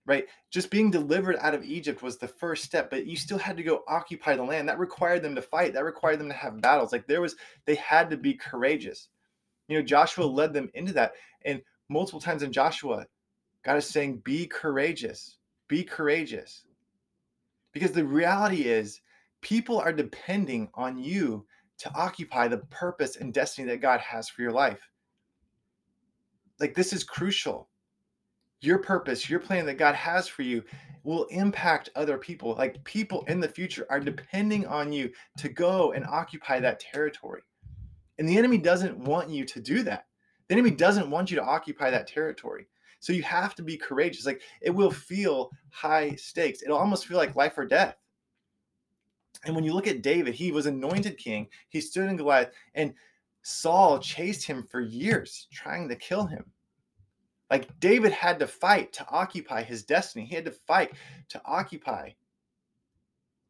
Right? 0.05 0.25
Just 0.51 0.69
being 0.69 0.91
delivered 0.91 1.38
out 1.39 1.53
of 1.53 1.63
Egypt 1.63 2.01
was 2.01 2.17
the 2.17 2.27
first 2.27 2.65
step, 2.65 2.89
but 2.89 3.05
you 3.05 3.15
still 3.15 3.38
had 3.38 3.55
to 3.55 3.63
go 3.63 3.83
occupy 3.88 4.36
the 4.36 4.43
land. 4.43 4.67
That 4.67 4.79
required 4.79 5.22
them 5.22 5.36
to 5.36 5.41
fight. 5.41 5.74
That 5.74 5.86
required 5.86 6.19
them 6.19 6.27
to 6.27 6.36
have 6.36 6.62
battles. 6.62 6.91
Like 6.91 7.07
there 7.07 7.22
was, 7.22 7.36
they 7.65 7.75
had 7.75 8.10
to 8.10 8.17
be 8.17 8.33
courageous. 8.33 9.07
You 9.69 9.77
know, 9.77 9.86
Joshua 9.86 10.25
led 10.25 10.53
them 10.53 10.69
into 10.74 10.91
that. 10.93 11.13
And 11.45 11.62
multiple 11.88 12.19
times 12.19 12.43
in 12.43 12.51
Joshua, 12.51 13.05
God 13.63 13.77
is 13.77 13.86
saying, 13.86 14.17
be 14.25 14.45
courageous, 14.45 15.38
be 15.69 15.86
courageous. 15.86 16.65
Because 17.72 17.93
the 17.93 18.05
reality 18.05 18.63
is, 18.63 19.00
people 19.39 19.79
are 19.79 19.93
depending 19.93 20.69
on 20.74 20.98
you 20.98 21.45
to 21.77 21.91
occupy 21.95 22.50
the 22.50 22.57
purpose 22.57 23.15
and 23.15 23.33
destiny 23.33 23.67
that 23.69 23.81
God 23.81 24.01
has 24.01 24.27
for 24.27 24.41
your 24.41 24.51
life. 24.51 24.81
Like, 26.60 26.75
this 26.75 26.93
is 26.93 27.03
crucial. 27.03 27.69
Your 28.63 28.77
purpose, 28.77 29.29
your 29.29 29.39
plan 29.39 29.65
that 29.65 29.77
God 29.77 29.93
has 29.96 30.27
for 30.27 30.41
you 30.41 30.63
will 31.03 31.25
impact 31.25 31.89
other 31.96 32.17
people. 32.17 32.55
Like, 32.55 32.82
people 32.86 33.25
in 33.27 33.41
the 33.41 33.48
future 33.48 33.86
are 33.89 34.00
depending 34.00 34.65
on 34.65 34.93
you 34.93 35.12
to 35.38 35.50
go 35.50 35.91
and 35.91 36.05
occupy 36.05 36.62
that 36.62 36.79
territory. 36.79 37.41
And 38.17 38.27
the 38.27 38.38
enemy 38.38 38.58
doesn't 38.58 38.98
want 38.98 39.29
you 39.29 39.43
to 39.43 39.60
do 39.60 39.84
that. 39.84 40.05
The 40.48 40.55
enemy 40.55 40.72
doesn't 40.72 41.10
want 41.10 41.29
you 41.29 41.36
to 41.36 41.43
occupy 41.43 41.89
that 41.89 42.08
territory. 42.08 42.67
So 43.00 43.12
you 43.12 43.24
have 43.24 43.53
to 43.55 43.63
be 43.63 43.75
courageous. 43.75 44.25
Like 44.25 44.41
it 44.62 44.70
will 44.70 44.91
feel 44.91 45.51
high 45.72 46.15
stakes. 46.15 46.63
It'll 46.63 46.77
almost 46.77 47.05
feel 47.05 47.17
like 47.17 47.36
life 47.36 47.58
or 47.58 47.65
death. 47.65 47.98
And 49.43 49.55
when 49.55 49.65
you 49.65 49.74
look 49.74 49.88
at 49.88 50.01
David, 50.01 50.36
he 50.36 50.53
was 50.53 50.67
anointed 50.67 51.17
king. 51.17 51.50
He 51.67 51.82
stood 51.82 52.10
in 52.10 52.15
Goliath, 52.15 52.51
and 52.75 52.93
Saul 53.41 54.00
chased 54.00 54.46
him 54.46 54.63
for 54.63 54.79
years, 54.79 55.48
trying 55.51 55.89
to 55.89 55.98
kill 55.98 56.25
him. 56.25 56.46
Like 57.53 57.79
David 57.79 58.12
had 58.12 58.39
to 58.39 58.48
fight 58.48 58.91
to 58.93 59.05
occupy 59.10 59.62
his 59.62 59.83
destiny. 59.83 60.25
He 60.25 60.33
had 60.33 60.45
to 60.45 60.51
fight 60.51 60.93
to 61.29 61.39
occupy 61.45 62.10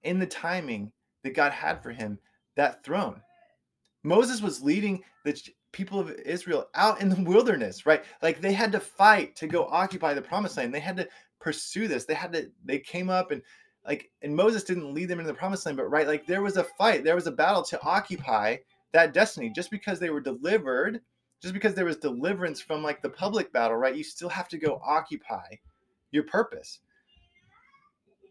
in 0.02 0.20
the 0.20 0.26
timing 0.26 0.92
that 1.24 1.36
God 1.36 1.54
had 1.54 1.82
for 1.82 1.92
him 1.92 2.20
that 2.58 2.84
throne. 2.84 3.22
Moses 4.04 4.42
was 4.42 4.62
leading 4.62 5.06
the 5.24 5.42
people 5.72 6.02
of 6.02 6.12
Israel 6.12 6.68
out 6.76 7.00
in 7.00 7.08
the 7.08 7.24
wilderness, 7.24 7.86
right? 7.86 8.04
Like 8.22 8.42
they 8.42 8.52
had 8.52 8.74
to 8.74 8.80
fight 8.82 9.38
to 9.38 9.48
go 9.48 9.68
occupy 9.68 10.14
the 10.14 10.22
promised 10.22 10.58
land. 10.58 10.74
They 10.74 10.82
had 10.82 10.98
to 10.98 11.08
pursue 11.40 11.88
this. 11.88 12.04
They 12.04 12.14
had 12.14 12.34
to, 12.34 12.52
they 12.66 12.80
came 12.80 13.10
up 13.10 13.32
and 13.32 13.42
like, 13.88 14.12
and 14.22 14.36
Moses 14.36 14.66
didn't 14.66 14.94
lead 14.94 15.08
them 15.08 15.20
into 15.20 15.32
the 15.32 15.38
promised 15.38 15.66
land, 15.66 15.78
but 15.78 15.90
right, 15.90 16.08
like 16.08 16.26
there 16.28 16.42
was 16.42 16.58
a 16.58 16.66
fight, 16.66 17.06
there 17.06 17.16
was 17.16 17.28
a 17.28 17.32
battle 17.32 17.64
to 17.64 17.82
occupy 17.84 18.58
that 18.92 19.14
destiny. 19.14 19.50
Just 19.50 19.72
because 19.72 19.98
they 19.98 20.10
were 20.10 20.20
delivered, 20.20 21.00
just 21.44 21.54
because 21.54 21.76
there 21.76 21.84
was 21.84 21.98
deliverance 21.98 22.62
from 22.62 22.82
like 22.82 23.02
the 23.02 23.10
public 23.10 23.52
battle, 23.52 23.76
right? 23.76 23.98
You 23.98 24.04
still 24.04 24.30
have 24.30 24.48
to 24.48 24.58
go 24.58 24.82
occupy 24.82 25.58
your 26.12 26.24
purpose. 26.24 26.80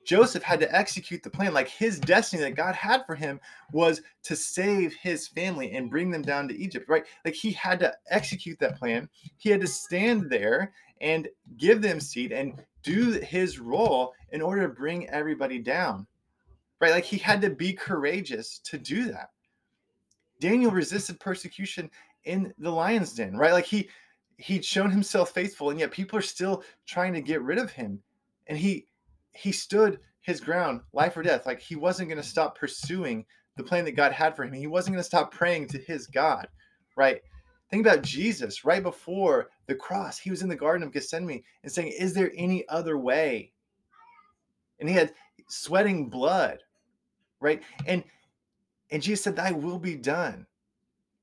Joseph 0.06 0.42
had 0.42 0.58
to 0.60 0.74
execute 0.74 1.22
the 1.22 1.28
plan. 1.28 1.52
Like 1.52 1.68
his 1.68 2.00
destiny 2.00 2.42
that 2.42 2.56
God 2.56 2.74
had 2.74 3.04
for 3.04 3.14
him 3.14 3.38
was 3.70 4.00
to 4.22 4.34
save 4.34 4.94
his 4.94 5.28
family 5.28 5.72
and 5.72 5.90
bring 5.90 6.10
them 6.10 6.22
down 6.22 6.48
to 6.48 6.56
Egypt, 6.56 6.88
right? 6.88 7.04
Like 7.26 7.34
he 7.34 7.50
had 7.50 7.78
to 7.80 7.94
execute 8.08 8.58
that 8.60 8.78
plan. 8.78 9.10
He 9.36 9.50
had 9.50 9.60
to 9.60 9.66
stand 9.66 10.30
there 10.30 10.72
and 11.02 11.28
give 11.58 11.82
them 11.82 12.00
seed 12.00 12.32
and 12.32 12.64
do 12.82 13.20
his 13.20 13.58
role 13.58 14.14
in 14.30 14.40
order 14.40 14.62
to 14.62 14.74
bring 14.74 15.08
everybody 15.10 15.58
down, 15.58 16.06
right? 16.80 16.92
Like 16.92 17.04
he 17.04 17.18
had 17.18 17.42
to 17.42 17.50
be 17.50 17.74
courageous 17.74 18.58
to 18.60 18.78
do 18.78 19.04
that. 19.12 19.28
Daniel 20.40 20.72
resisted 20.72 21.20
persecution 21.20 21.88
in 22.24 22.52
the 22.58 22.70
lion's 22.70 23.14
den, 23.14 23.36
right? 23.36 23.52
Like 23.52 23.66
he 23.66 23.88
he'd 24.36 24.64
shown 24.64 24.90
himself 24.90 25.30
faithful, 25.32 25.70
and 25.70 25.78
yet 25.78 25.90
people 25.90 26.18
are 26.18 26.22
still 26.22 26.64
trying 26.86 27.12
to 27.14 27.20
get 27.20 27.42
rid 27.42 27.58
of 27.58 27.72
him. 27.72 28.00
And 28.46 28.58
he 28.58 28.86
he 29.32 29.52
stood 29.52 30.00
his 30.20 30.40
ground, 30.40 30.80
life 30.92 31.16
or 31.16 31.22
death. 31.22 31.46
Like 31.46 31.60
he 31.60 31.76
wasn't 31.76 32.08
going 32.08 32.20
to 32.20 32.26
stop 32.26 32.58
pursuing 32.58 33.24
the 33.56 33.62
plan 33.62 33.84
that 33.84 33.92
God 33.92 34.12
had 34.12 34.34
for 34.34 34.44
him. 34.44 34.52
He 34.52 34.66
wasn't 34.66 34.94
going 34.94 35.02
to 35.02 35.08
stop 35.08 35.32
praying 35.32 35.68
to 35.68 35.78
his 35.78 36.06
God, 36.06 36.48
right? 36.96 37.20
Think 37.70 37.86
about 37.86 38.02
Jesus 38.02 38.64
right 38.64 38.82
before 38.82 39.50
the 39.66 39.74
cross. 39.74 40.18
He 40.18 40.30
was 40.30 40.42
in 40.42 40.48
the 40.48 40.56
Garden 40.56 40.86
of 40.86 40.92
Gethsemane 40.92 41.42
and 41.62 41.72
saying, 41.72 41.92
Is 41.98 42.14
there 42.14 42.30
any 42.36 42.68
other 42.68 42.98
way? 42.98 43.52
And 44.78 44.88
he 44.88 44.94
had 44.94 45.14
sweating 45.48 46.08
blood, 46.08 46.58
right? 47.40 47.62
And 47.86 48.04
and 48.90 49.02
Jesus 49.02 49.24
said, 49.24 49.36
Thy 49.36 49.52
will 49.52 49.78
be 49.78 49.96
done. 49.96 50.46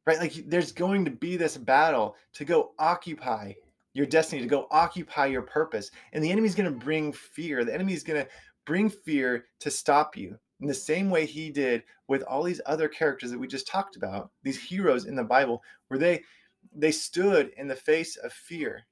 Right? 0.10 0.18
Like 0.18 0.34
there's 0.48 0.72
going 0.72 1.06
to 1.06 1.12
be 1.12 1.38
this 1.38 1.56
battle 1.56 2.16
to 2.34 2.44
go 2.44 2.72
occupy 2.80 3.54
your 3.94 4.08
destiny, 4.08 4.42
to 4.42 4.48
go 4.48 4.66
occupy 4.72 5.28
your 5.28 5.44
purpose. 5.44 5.92
And 6.14 6.24
the 6.24 6.32
enemy's 6.32 6.56
going 6.56 6.74
to 6.74 6.84
bring 6.84 7.14
fear. 7.14 7.64
The 7.64 7.76
enemy's 7.76 8.02
going 8.02 8.24
to 8.24 8.30
bring 8.66 8.90
fear 8.90 9.46
to 9.60 9.70
stop 9.70 10.18
you 10.18 10.36
in 10.62 10.68
the 10.68 10.74
same 10.74 11.12
way 11.12 11.28
he 11.28 11.52
did 11.52 11.84
with 12.08 12.24
all 12.24 12.42
these 12.42 12.60
other 12.66 12.88
characters 12.88 13.30
that 13.30 13.38
we 13.38 13.46
just 13.46 13.68
talked 13.68 13.98
about, 13.98 14.32
these 14.42 14.60
heroes 14.60 15.06
in 15.06 15.16
the 15.16 15.24
Bible, 15.24 15.62
where 15.90 16.00
they 16.00 16.24
they 16.76 16.92
stood 16.92 17.52
in 17.56 17.68
the 17.68 17.76
face 17.76 18.18
of 18.18 18.34
fear. 18.34 18.88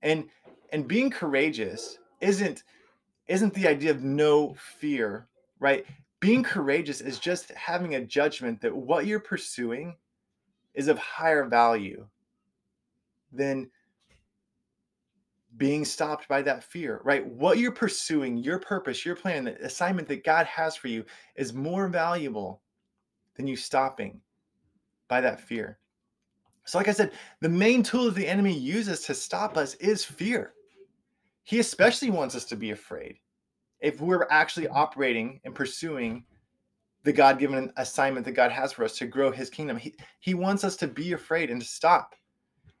And 0.00 0.30
and 0.72 0.88
being 0.88 1.10
courageous 1.10 1.98
isn't 2.22 2.62
isn't 3.28 3.52
the 3.52 3.68
idea 3.68 3.90
of 3.90 4.02
no 4.02 4.54
fear, 4.54 5.28
right? 5.60 5.84
Being 6.24 6.42
courageous 6.42 7.02
is 7.02 7.18
just 7.18 7.50
having 7.50 7.96
a 7.96 8.00
judgment 8.00 8.58
that 8.62 8.74
what 8.74 9.04
you're 9.04 9.20
pursuing 9.20 9.94
is 10.72 10.88
of 10.88 10.96
higher 10.96 11.44
value 11.44 12.06
than 13.30 13.70
being 15.58 15.84
stopped 15.84 16.26
by 16.26 16.40
that 16.40 16.64
fear, 16.64 17.02
right? 17.04 17.26
What 17.26 17.58
you're 17.58 17.72
pursuing, 17.72 18.38
your 18.38 18.58
purpose, 18.58 19.04
your 19.04 19.16
plan, 19.16 19.44
the 19.44 19.62
assignment 19.62 20.08
that 20.08 20.24
God 20.24 20.46
has 20.46 20.74
for 20.74 20.88
you 20.88 21.04
is 21.36 21.52
more 21.52 21.88
valuable 21.88 22.62
than 23.36 23.46
you 23.46 23.54
stopping 23.54 24.18
by 25.08 25.20
that 25.20 25.42
fear. 25.42 25.78
So, 26.64 26.78
like 26.78 26.88
I 26.88 26.92
said, 26.92 27.12
the 27.42 27.50
main 27.50 27.82
tool 27.82 28.06
that 28.06 28.14
the 28.14 28.26
enemy 28.26 28.58
uses 28.58 29.02
to 29.02 29.14
stop 29.14 29.58
us 29.58 29.74
is 29.74 30.06
fear. 30.06 30.54
He 31.42 31.58
especially 31.58 32.08
wants 32.08 32.34
us 32.34 32.46
to 32.46 32.56
be 32.56 32.70
afraid 32.70 33.18
if 33.84 34.00
we're 34.00 34.26
actually 34.30 34.66
operating 34.68 35.38
and 35.44 35.54
pursuing 35.54 36.24
the 37.02 37.12
God 37.12 37.38
given 37.38 37.70
assignment 37.76 38.24
that 38.24 38.32
God 38.32 38.50
has 38.50 38.72
for 38.72 38.82
us 38.82 38.96
to 38.96 39.06
grow 39.06 39.30
his 39.30 39.50
kingdom. 39.50 39.76
He, 39.76 39.94
he 40.20 40.32
wants 40.32 40.64
us 40.64 40.74
to 40.76 40.88
be 40.88 41.12
afraid 41.12 41.50
and 41.50 41.60
to 41.60 41.66
stop. 41.66 42.14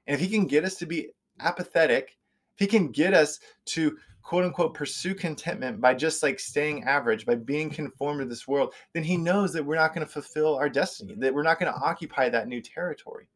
And 0.06 0.14
if 0.14 0.20
he 0.20 0.34
can 0.34 0.46
get 0.46 0.64
us 0.64 0.76
to 0.76 0.86
be 0.86 1.10
apathetic, 1.40 2.16
if 2.56 2.60
he 2.60 2.66
can 2.66 2.90
get 2.90 3.12
us 3.12 3.38
to 3.66 3.98
quote 4.22 4.44
unquote 4.44 4.72
pursue 4.72 5.14
contentment 5.14 5.78
by 5.78 5.92
just 5.92 6.22
like 6.22 6.40
staying 6.40 6.84
average, 6.84 7.26
by 7.26 7.34
being 7.34 7.68
conformed 7.68 8.20
to 8.20 8.26
this 8.26 8.48
world, 8.48 8.72
then 8.94 9.04
he 9.04 9.18
knows 9.18 9.52
that 9.52 9.64
we're 9.64 9.74
not 9.74 9.94
going 9.94 10.06
to 10.06 10.10
fulfill 10.10 10.56
our 10.56 10.70
destiny, 10.70 11.14
that 11.18 11.34
we're 11.34 11.42
not 11.42 11.60
going 11.60 11.70
to 11.70 11.78
occupy 11.80 12.30
that 12.30 12.48
new 12.48 12.62
territory. 12.62 13.28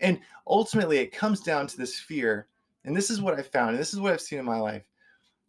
And 0.00 0.18
ultimately, 0.48 0.98
it 0.98 1.12
comes 1.12 1.38
down 1.38 1.68
to 1.68 1.76
this 1.76 2.00
fear. 2.00 2.48
And 2.84 2.96
this 2.96 3.10
is 3.10 3.20
what 3.20 3.38
I 3.38 3.42
found, 3.42 3.70
and 3.70 3.78
this 3.78 3.94
is 3.94 4.00
what 4.00 4.12
I've 4.12 4.20
seen 4.20 4.40
in 4.40 4.44
my 4.44 4.58
life 4.58 4.82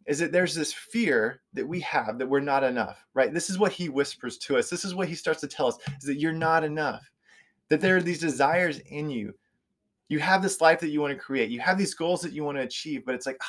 is 0.06 0.18
that 0.18 0.32
there's 0.32 0.54
this 0.54 0.72
fear 0.72 1.40
that 1.54 1.66
we 1.66 1.80
have 1.80 2.18
that 2.18 2.28
we're 2.28 2.40
not 2.40 2.62
enough, 2.62 3.04
right? 3.14 3.32
This 3.32 3.48
is 3.48 3.58
what 3.58 3.72
he 3.72 3.88
whispers 3.88 4.36
to 4.38 4.58
us. 4.58 4.68
This 4.68 4.84
is 4.84 4.94
what 4.94 5.08
he 5.08 5.14
starts 5.14 5.40
to 5.40 5.48
tell 5.48 5.66
us 5.66 5.78
is 5.98 6.04
that 6.04 6.20
you're 6.20 6.32
not 6.32 6.64
enough, 6.64 7.02
that 7.68 7.80
there 7.80 7.96
are 7.96 8.02
these 8.02 8.20
desires 8.20 8.80
in 8.80 9.08
you. 9.08 9.34
You 10.08 10.18
have 10.18 10.42
this 10.42 10.60
life 10.60 10.80
that 10.80 10.90
you 10.90 11.00
want 11.00 11.14
to 11.14 11.18
create. 11.18 11.50
You 11.50 11.60
have 11.60 11.78
these 11.78 11.94
goals 11.94 12.20
that 12.20 12.32
you 12.32 12.44
want 12.44 12.58
to 12.58 12.64
achieve 12.64 13.04
but 13.06 13.14
it's 13.14 13.26
like 13.26 13.40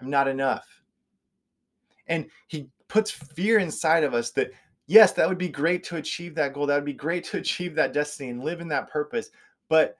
i'm 0.00 0.10
not 0.10 0.28
enough. 0.28 0.66
And 2.06 2.26
he 2.48 2.68
puts 2.88 3.10
fear 3.10 3.58
inside 3.58 4.04
of 4.04 4.14
us 4.14 4.30
that 4.32 4.50
yes 4.86 5.12
that 5.12 5.28
would 5.28 5.38
be 5.38 5.48
great 5.48 5.84
to 5.84 5.96
achieve 5.96 6.34
that 6.34 6.52
goal 6.52 6.66
that 6.66 6.74
would 6.74 6.84
be 6.84 6.92
great 6.92 7.24
to 7.24 7.36
achieve 7.38 7.74
that 7.74 7.92
destiny 7.92 8.30
and 8.30 8.44
live 8.44 8.60
in 8.60 8.68
that 8.68 8.90
purpose 8.90 9.30
but 9.68 9.96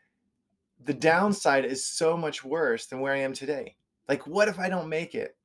the 0.85 0.95
downside 0.95 1.65
is 1.65 1.85
so 1.85 2.17
much 2.17 2.45
worse 2.45 2.87
than 2.87 3.01
where 3.01 3.13
i 3.13 3.19
am 3.19 3.33
today. 3.33 3.75
Like 4.07 4.27
what 4.27 4.49
if 4.49 4.59
i 4.59 4.69
don't 4.69 4.89
make 4.89 5.15
it 5.15 5.38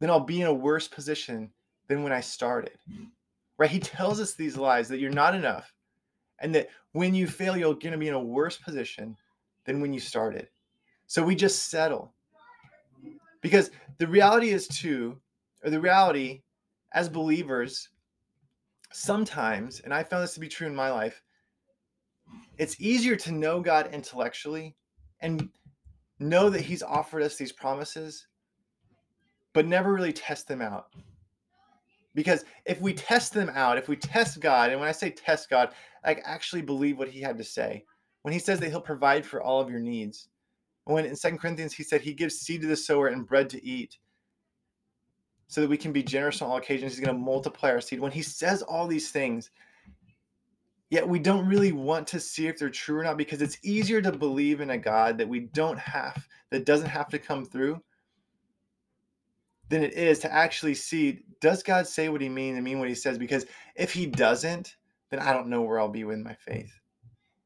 then 0.00 0.10
i'll 0.10 0.20
be 0.20 0.40
in 0.40 0.48
a 0.48 0.52
worse 0.52 0.88
position 0.88 1.50
than 1.86 2.02
when 2.02 2.12
i 2.12 2.20
started 2.20 2.76
right 3.58 3.70
he 3.70 3.78
tells 3.78 4.20
us 4.20 4.34
these 4.34 4.56
lies 4.56 4.88
that 4.88 4.98
you're 4.98 5.10
not 5.10 5.34
enough 5.34 5.72
and 6.40 6.54
that 6.54 6.68
when 6.92 7.14
you 7.14 7.26
fail 7.26 7.56
you're 7.56 7.74
going 7.74 7.92
to 7.92 7.98
be 7.98 8.08
in 8.08 8.14
a 8.14 8.20
worse 8.20 8.56
position 8.56 9.16
than 9.64 9.80
when 9.80 9.92
you 9.92 10.00
started. 10.00 10.48
So 11.06 11.22
we 11.22 11.34
just 11.34 11.70
settle. 11.70 12.12
Because 13.40 13.70
the 13.98 14.06
reality 14.06 14.50
is, 14.50 14.68
too, 14.68 15.18
or 15.64 15.70
the 15.70 15.80
reality 15.80 16.42
as 16.92 17.08
believers, 17.08 17.88
sometimes, 18.92 19.80
and 19.80 19.94
I 19.94 20.02
found 20.02 20.22
this 20.22 20.34
to 20.34 20.40
be 20.40 20.48
true 20.48 20.66
in 20.66 20.74
my 20.74 20.90
life, 20.90 21.22
it's 22.58 22.80
easier 22.80 23.16
to 23.16 23.32
know 23.32 23.60
God 23.60 23.90
intellectually 23.92 24.76
and 25.20 25.48
know 26.18 26.50
that 26.50 26.60
He's 26.60 26.82
offered 26.82 27.22
us 27.22 27.36
these 27.36 27.52
promises, 27.52 28.26
but 29.52 29.66
never 29.66 29.92
really 29.92 30.12
test 30.12 30.48
them 30.48 30.62
out. 30.62 30.88
Because 32.14 32.44
if 32.66 32.80
we 32.80 32.92
test 32.92 33.32
them 33.32 33.50
out, 33.54 33.78
if 33.78 33.88
we 33.88 33.96
test 33.96 34.40
God, 34.40 34.70
and 34.70 34.80
when 34.80 34.88
I 34.88 34.92
say 34.92 35.10
test 35.10 35.48
God, 35.48 35.72
I 36.04 36.14
actually 36.24 36.62
believe 36.62 36.98
what 36.98 37.08
He 37.08 37.20
had 37.20 37.38
to 37.38 37.44
say. 37.44 37.84
When 38.22 38.32
He 38.32 38.40
says 38.40 38.58
that 38.60 38.68
He'll 38.70 38.80
provide 38.80 39.24
for 39.24 39.42
all 39.42 39.60
of 39.60 39.70
your 39.70 39.80
needs, 39.80 40.28
when 40.84 41.04
in 41.04 41.14
Second 41.14 41.38
Corinthians 41.38 41.72
He 41.72 41.84
said 41.84 42.00
He 42.00 42.12
gives 42.12 42.40
seed 42.40 42.62
to 42.62 42.66
the 42.66 42.76
sower 42.76 43.08
and 43.08 43.26
bread 43.26 43.48
to 43.50 43.64
eat, 43.64 43.98
so 45.46 45.60
that 45.60 45.70
we 45.70 45.76
can 45.76 45.92
be 45.92 46.02
generous 46.02 46.42
on 46.42 46.50
all 46.50 46.56
occasions, 46.56 46.92
He's 46.92 47.04
going 47.04 47.16
to 47.16 47.22
multiply 47.22 47.70
our 47.70 47.80
seed. 47.80 48.00
When 48.00 48.12
He 48.12 48.22
says 48.22 48.62
all 48.62 48.86
these 48.86 49.10
things, 49.10 49.50
yet 50.90 51.08
we 51.08 51.20
don't 51.20 51.46
really 51.46 51.72
want 51.72 52.08
to 52.08 52.18
see 52.18 52.48
if 52.48 52.58
they're 52.58 52.70
true 52.70 52.98
or 52.98 53.04
not 53.04 53.16
because 53.16 53.40
it's 53.40 53.58
easier 53.62 54.02
to 54.02 54.10
believe 54.10 54.60
in 54.60 54.70
a 54.70 54.78
God 54.78 55.16
that 55.18 55.28
we 55.28 55.40
don't 55.40 55.78
have, 55.78 56.26
that 56.50 56.66
doesn't 56.66 56.88
have 56.88 57.08
to 57.10 57.18
come 57.18 57.44
through, 57.44 57.80
than 59.70 59.84
it 59.84 59.94
is 59.94 60.18
to 60.18 60.32
actually 60.32 60.74
see 60.74 61.22
does 61.40 61.62
God 61.62 61.86
say 61.86 62.10
what 62.10 62.20
he 62.20 62.28
means 62.28 62.56
and 62.56 62.64
mean 62.64 62.78
what 62.78 62.88
he 62.88 62.94
says? 62.94 63.16
Because 63.16 63.46
if 63.76 63.92
he 63.92 64.04
doesn't, 64.04 64.76
then 65.08 65.20
I 65.20 65.32
don't 65.32 65.48
know 65.48 65.62
where 65.62 65.80
I'll 65.80 65.88
be 65.88 66.04
with 66.04 66.18
my 66.18 66.34
faith. 66.34 66.70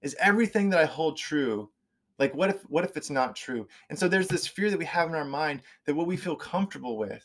Is 0.03 0.17
everything 0.19 0.69
that 0.71 0.81
I 0.81 0.87
hold 0.87 1.17
true? 1.17 1.71
Like 2.19 2.35
what 2.35 2.51
if 2.51 2.63
what 2.63 2.85
if 2.85 2.97
it's 2.97 3.11
not 3.11 3.37
true? 3.37 3.69
And 3.91 3.99
so 3.99 4.09
there's 4.09 4.27
this 4.27 4.47
fear 4.47 4.71
that 4.71 4.79
we 4.79 4.85
have 4.87 5.09
in 5.09 5.15
our 5.15 5.25
mind 5.25 5.63
that 5.85 5.95
what 5.95 6.07
we 6.07 6.17
feel 6.17 6.35
comfortable 6.35 6.97
with 6.97 7.25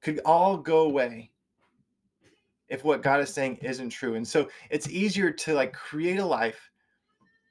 could 0.00 0.20
all 0.24 0.56
go 0.56 0.80
away 0.80 1.30
if 2.68 2.82
what 2.82 3.02
God 3.02 3.20
is 3.20 3.32
saying 3.32 3.56
isn't 3.56 3.90
true. 3.90 4.14
And 4.14 4.26
so 4.26 4.48
it's 4.70 4.88
easier 4.88 5.30
to 5.30 5.54
like 5.54 5.72
create 5.72 6.18
a 6.18 6.24
life 6.24 6.70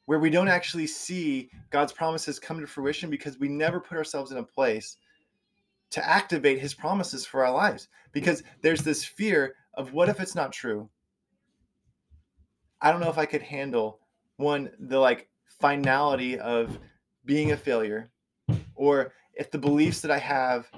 where 0.05 0.19
we 0.19 0.31
don't 0.31 0.47
actually 0.47 0.87
see 0.87 1.51
God's 1.69 1.93
promises 1.93 2.39
come 2.39 2.59
to 2.59 2.65
fruition 2.65 3.11
because 3.11 3.37
we 3.37 3.47
never 3.47 3.79
put 3.79 3.97
ourselves 3.97 4.31
in 4.31 4.37
a 4.37 4.43
place 4.43 4.97
to 5.91 6.07
activate 6.07 6.59
his 6.59 6.73
promises 6.73 7.25
for 7.25 7.45
our 7.45 7.53
lives 7.53 7.87
because 8.11 8.43
there's 8.61 8.83
this 8.83 9.03
fear 9.03 9.55
of 9.73 9.93
what 9.93 10.09
if 10.09 10.19
it's 10.19 10.35
not 10.35 10.51
true? 10.51 10.89
I 12.81 12.91
don't 12.91 13.01
know 13.01 13.09
if 13.09 13.17
I 13.17 13.25
could 13.25 13.41
handle 13.41 13.99
one 14.37 14.71
the 14.79 14.99
like 14.99 15.29
finality 15.59 16.39
of 16.39 16.77
being 17.25 17.51
a 17.51 17.57
failure 17.57 18.09
or 18.75 19.13
if 19.33 19.51
the 19.51 19.57
beliefs 19.57 20.01
that 20.01 20.11
I 20.11 20.17
have 20.17 20.69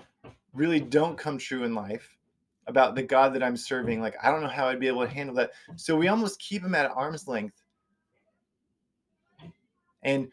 really 0.54 0.80
don't 0.80 1.18
come 1.18 1.38
true 1.38 1.64
in 1.64 1.76
life 1.76 2.18
about 2.68 2.96
the 2.96 3.04
God 3.04 3.34
that 3.34 3.44
I'm 3.44 3.58
serving. 3.58 4.02
Like, 4.02 4.16
I 4.22 4.32
don't 4.32 4.42
know 4.42 4.48
how 4.48 4.68
I'd 4.68 4.80
be 4.80 4.88
able 4.88 5.06
to 5.06 5.14
handle 5.14 5.36
that. 5.36 5.52
So 5.76 5.96
we 5.96 6.08
almost 6.08 6.40
keep 6.40 6.64
him 6.64 6.76
at 6.76 6.92
arm's 6.92 7.28
length. 7.28 7.62
And 10.04 10.30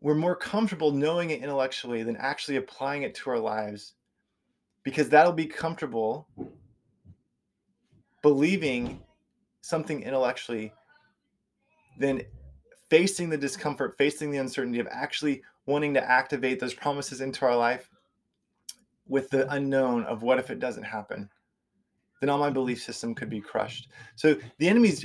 we're 0.00 0.14
more 0.14 0.36
comfortable 0.36 0.92
knowing 0.92 1.30
it 1.30 1.42
intellectually 1.42 2.02
than 2.02 2.16
actually 2.16 2.56
applying 2.56 3.02
it 3.02 3.14
to 3.16 3.30
our 3.30 3.38
lives 3.38 3.94
because 4.88 5.10
that'll 5.10 5.32
be 5.32 5.44
comfortable 5.44 6.26
believing 8.22 9.02
something 9.60 10.02
intellectually 10.02 10.72
than 11.98 12.22
facing 12.88 13.28
the 13.28 13.36
discomfort, 13.36 13.98
facing 13.98 14.30
the 14.30 14.38
uncertainty 14.38 14.80
of 14.80 14.88
actually 14.90 15.42
wanting 15.66 15.92
to 15.92 16.10
activate 16.10 16.58
those 16.58 16.72
promises 16.72 17.20
into 17.20 17.44
our 17.44 17.54
life 17.54 17.90
with 19.06 19.28
the 19.28 19.46
unknown 19.52 20.04
of 20.04 20.22
what 20.22 20.38
if 20.38 20.50
it 20.50 20.58
doesn't 20.58 20.84
happen 20.84 21.28
then 22.20 22.28
all 22.28 22.38
my 22.38 22.50
belief 22.50 22.82
system 22.82 23.14
could 23.14 23.30
be 23.30 23.40
crushed. 23.40 23.88
So 24.16 24.36
the 24.58 24.68
enemy's 24.68 25.04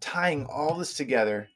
tying 0.00 0.46
all 0.46 0.74
this 0.74 0.94
together 0.94 1.48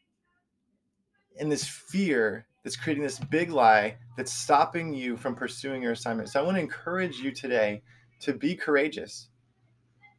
in 1.37 1.49
this 1.49 1.67
fear 1.67 2.47
that's 2.63 2.77
creating 2.77 3.03
this 3.03 3.19
big 3.19 3.51
lie 3.51 3.97
that's 4.17 4.33
stopping 4.33 4.95
you 4.95 5.17
from 5.17 5.35
pursuing 5.35 5.83
your 5.83 5.93
assignment. 5.93 6.29
So 6.29 6.41
I 6.41 6.45
want 6.45 6.57
to 6.57 6.63
encourage 6.63 7.19
you 7.19 7.33
today 7.33 7.83
to 8.21 8.33
be 8.33 8.55
courageous, 8.55 9.29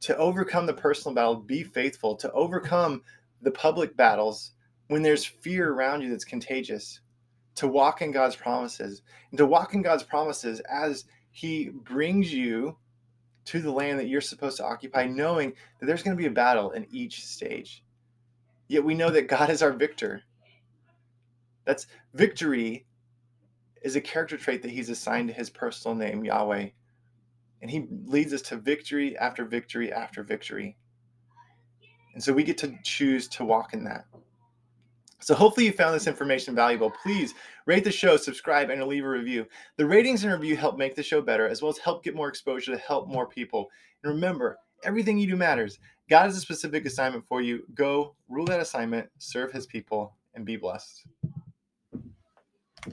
to 0.02 0.18
overcome 0.18 0.66
the 0.66 0.74
personal 0.74 1.16
battle, 1.16 1.36
be 1.36 1.64
faithful, 1.64 2.16
to 2.18 2.32
overcome 2.32 3.02
the 3.42 3.52
public 3.52 3.96
battles 3.96 4.52
when 4.88 5.02
there's 5.02 5.26
fear 5.26 5.72
around 5.72 6.02
you 6.02 6.10
that's 6.10 6.26
contagious, 6.26 7.00
to 7.56 7.68
walk 7.68 8.02
in 8.02 8.12
God's 8.12 8.36
promises, 8.36 9.02
and 9.32 9.38
to 9.38 9.46
walk 9.46 9.74
in 9.74 9.82
God's 9.82 10.04
promises 10.04 10.60
as 10.62 11.06
He 11.32 11.70
brings 11.70 12.34
you 12.34 12.78
to 13.46 13.62
the 13.62 13.72
land 13.72 14.00
that 14.00 14.08
you're 14.08 14.22
supposed 14.22 14.58
to 14.58 14.66
occupy, 14.66 15.06
knowing 15.06 15.54
that 15.80 15.86
there's 15.86 16.04
going 16.04 16.16
to 16.16 16.22
be 16.22 16.28
a 16.28 16.32
battle 16.32 16.72
in 16.72 16.88
each 16.92 17.26
stage. 17.26 17.84
Yet 18.68 18.84
we 18.84 18.96
know 18.96 19.10
that 19.10 19.28
God 19.28 19.50
is 19.50 19.62
our 19.62 19.74
victor. 19.74 20.24
That's 21.66 21.88
victory 22.14 22.86
is 23.82 23.96
a 23.96 24.02
character 24.02 24.38
trait 24.38 24.62
that 24.62 24.72
he's 24.72 24.90
assigned 24.90 25.28
to 25.30 25.34
his 25.34 25.50
personal 25.50 25.96
name, 25.96 26.24
Yahweh. 26.24 26.70
And 27.62 27.72
he 27.72 27.88
leads 28.06 28.34
us 28.34 28.42
to 28.44 28.58
victory 28.58 29.18
after 29.18 29.46
victory 29.46 29.92
after 29.92 30.24
victory. 30.24 30.78
And 32.14 32.24
so 32.24 32.34
we 32.34 32.44
get 32.44 32.58
to 32.60 32.76
choose 32.84 33.28
to 33.30 33.46
walk 33.46 33.74
in 33.74 33.84
that. 33.86 34.06
So 35.20 35.34
hopefully 35.34 35.68
you 35.68 35.72
found 35.72 35.96
this 35.96 36.08
information 36.08 36.54
valuable. 36.54 36.92
Please 37.02 37.34
rate 37.66 37.86
the 37.86 37.92
show, 37.92 38.18
subscribe, 38.18 38.70
and 38.70 38.84
leave 38.84 39.06
a 39.06 39.10
review. 39.10 39.46
The 39.78 39.86
ratings 39.86 40.26
and 40.26 40.34
review 40.34 40.58
help 40.58 40.78
make 40.78 40.96
the 40.96 41.04
show 41.04 41.22
better, 41.22 41.48
as 41.48 41.62
well 41.62 41.72
as 41.72 41.78
help 41.78 42.04
get 42.04 42.14
more 42.14 42.28
exposure 42.28 42.74
to 42.74 42.78
help 42.78 43.08
more 43.08 43.26
people. 43.26 43.70
And 44.04 44.14
remember, 44.14 44.58
everything 44.84 45.18
you 45.18 45.28
do 45.28 45.38
matters. 45.38 45.80
God 46.10 46.24
has 46.24 46.36
a 46.36 46.42
specific 46.42 46.86
assignment 46.86 47.26
for 47.26 47.42
you. 47.42 47.64
Go 47.74 48.16
rule 48.28 48.46
that 48.48 48.60
assignment, 48.60 49.08
serve 49.18 49.54
his 49.54 49.66
people, 49.66 50.18
and 50.36 50.46
be 50.46 50.58
blessed. 50.58 51.06
Hey 52.84 52.92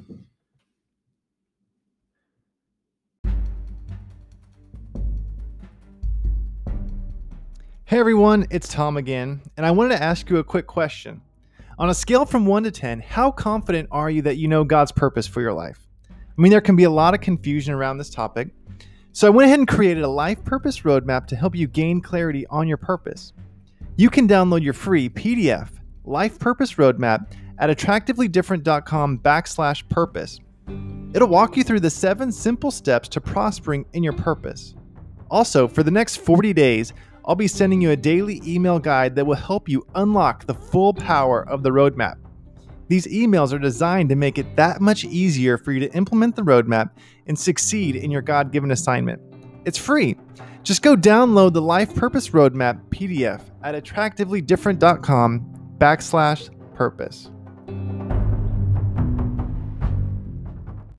everyone, 7.98 8.46
it's 8.50 8.68
Tom 8.68 8.96
again, 8.96 9.40
and 9.56 9.66
I 9.66 9.72
wanted 9.72 9.96
to 9.96 10.02
ask 10.02 10.30
you 10.30 10.36
a 10.36 10.44
quick 10.44 10.68
question. 10.68 11.20
On 11.76 11.90
a 11.90 11.94
scale 11.94 12.24
from 12.24 12.46
1 12.46 12.62
to 12.64 12.70
10, 12.70 13.00
how 13.00 13.32
confident 13.32 13.88
are 13.90 14.08
you 14.08 14.22
that 14.22 14.36
you 14.36 14.46
know 14.46 14.62
God's 14.62 14.92
purpose 14.92 15.26
for 15.26 15.40
your 15.40 15.52
life? 15.52 15.88
I 16.08 16.14
mean, 16.36 16.52
there 16.52 16.60
can 16.60 16.76
be 16.76 16.84
a 16.84 16.90
lot 16.90 17.14
of 17.14 17.20
confusion 17.20 17.74
around 17.74 17.98
this 17.98 18.10
topic. 18.10 18.50
So 19.12 19.26
I 19.26 19.30
went 19.30 19.46
ahead 19.46 19.58
and 19.58 19.66
created 19.66 20.04
a 20.04 20.08
life 20.08 20.44
purpose 20.44 20.82
roadmap 20.82 21.26
to 21.26 21.36
help 21.36 21.56
you 21.56 21.66
gain 21.66 22.00
clarity 22.00 22.46
on 22.46 22.68
your 22.68 22.76
purpose. 22.76 23.32
You 23.96 24.08
can 24.08 24.28
download 24.28 24.62
your 24.62 24.72
free 24.72 25.08
PDF, 25.08 25.70
Life 26.04 26.38
Purpose 26.38 26.74
Roadmap, 26.74 27.32
at 27.60 27.70
attractivelydifferent.com 27.70 29.18
backslash 29.18 29.88
purpose. 29.88 30.40
It'll 31.14 31.28
walk 31.28 31.56
you 31.56 31.62
through 31.62 31.80
the 31.80 31.90
seven 31.90 32.32
simple 32.32 32.70
steps 32.70 33.08
to 33.10 33.20
prospering 33.20 33.84
in 33.92 34.02
your 34.02 34.12
purpose. 34.12 34.74
Also, 35.30 35.68
for 35.68 35.82
the 35.82 35.90
next 35.90 36.16
40 36.16 36.52
days, 36.52 36.92
I'll 37.24 37.36
be 37.36 37.46
sending 37.46 37.80
you 37.80 37.90
a 37.90 37.96
daily 37.96 38.42
email 38.44 38.78
guide 38.78 39.14
that 39.14 39.26
will 39.26 39.36
help 39.36 39.68
you 39.68 39.86
unlock 39.94 40.46
the 40.46 40.54
full 40.54 40.94
power 40.94 41.48
of 41.48 41.62
the 41.62 41.70
roadmap. 41.70 42.16
These 42.88 43.06
emails 43.06 43.52
are 43.52 43.58
designed 43.58 44.08
to 44.08 44.16
make 44.16 44.38
it 44.38 44.56
that 44.56 44.80
much 44.80 45.04
easier 45.04 45.56
for 45.56 45.70
you 45.70 45.80
to 45.80 45.94
implement 45.94 46.34
the 46.34 46.42
roadmap 46.42 46.90
and 47.28 47.38
succeed 47.38 47.94
in 47.94 48.10
your 48.10 48.22
God 48.22 48.50
given 48.50 48.72
assignment. 48.72 49.20
It's 49.64 49.78
free. 49.78 50.16
Just 50.64 50.82
go 50.82 50.96
download 50.96 51.52
the 51.52 51.62
Life 51.62 51.94
Purpose 51.94 52.30
Roadmap 52.30 52.80
PDF 52.88 53.42
at 53.62 53.74
attractivelydifferent.com 53.74 55.76
backslash 55.78 56.74
purpose. 56.74 57.30
Thank 57.70 58.10
you. 58.12 58.19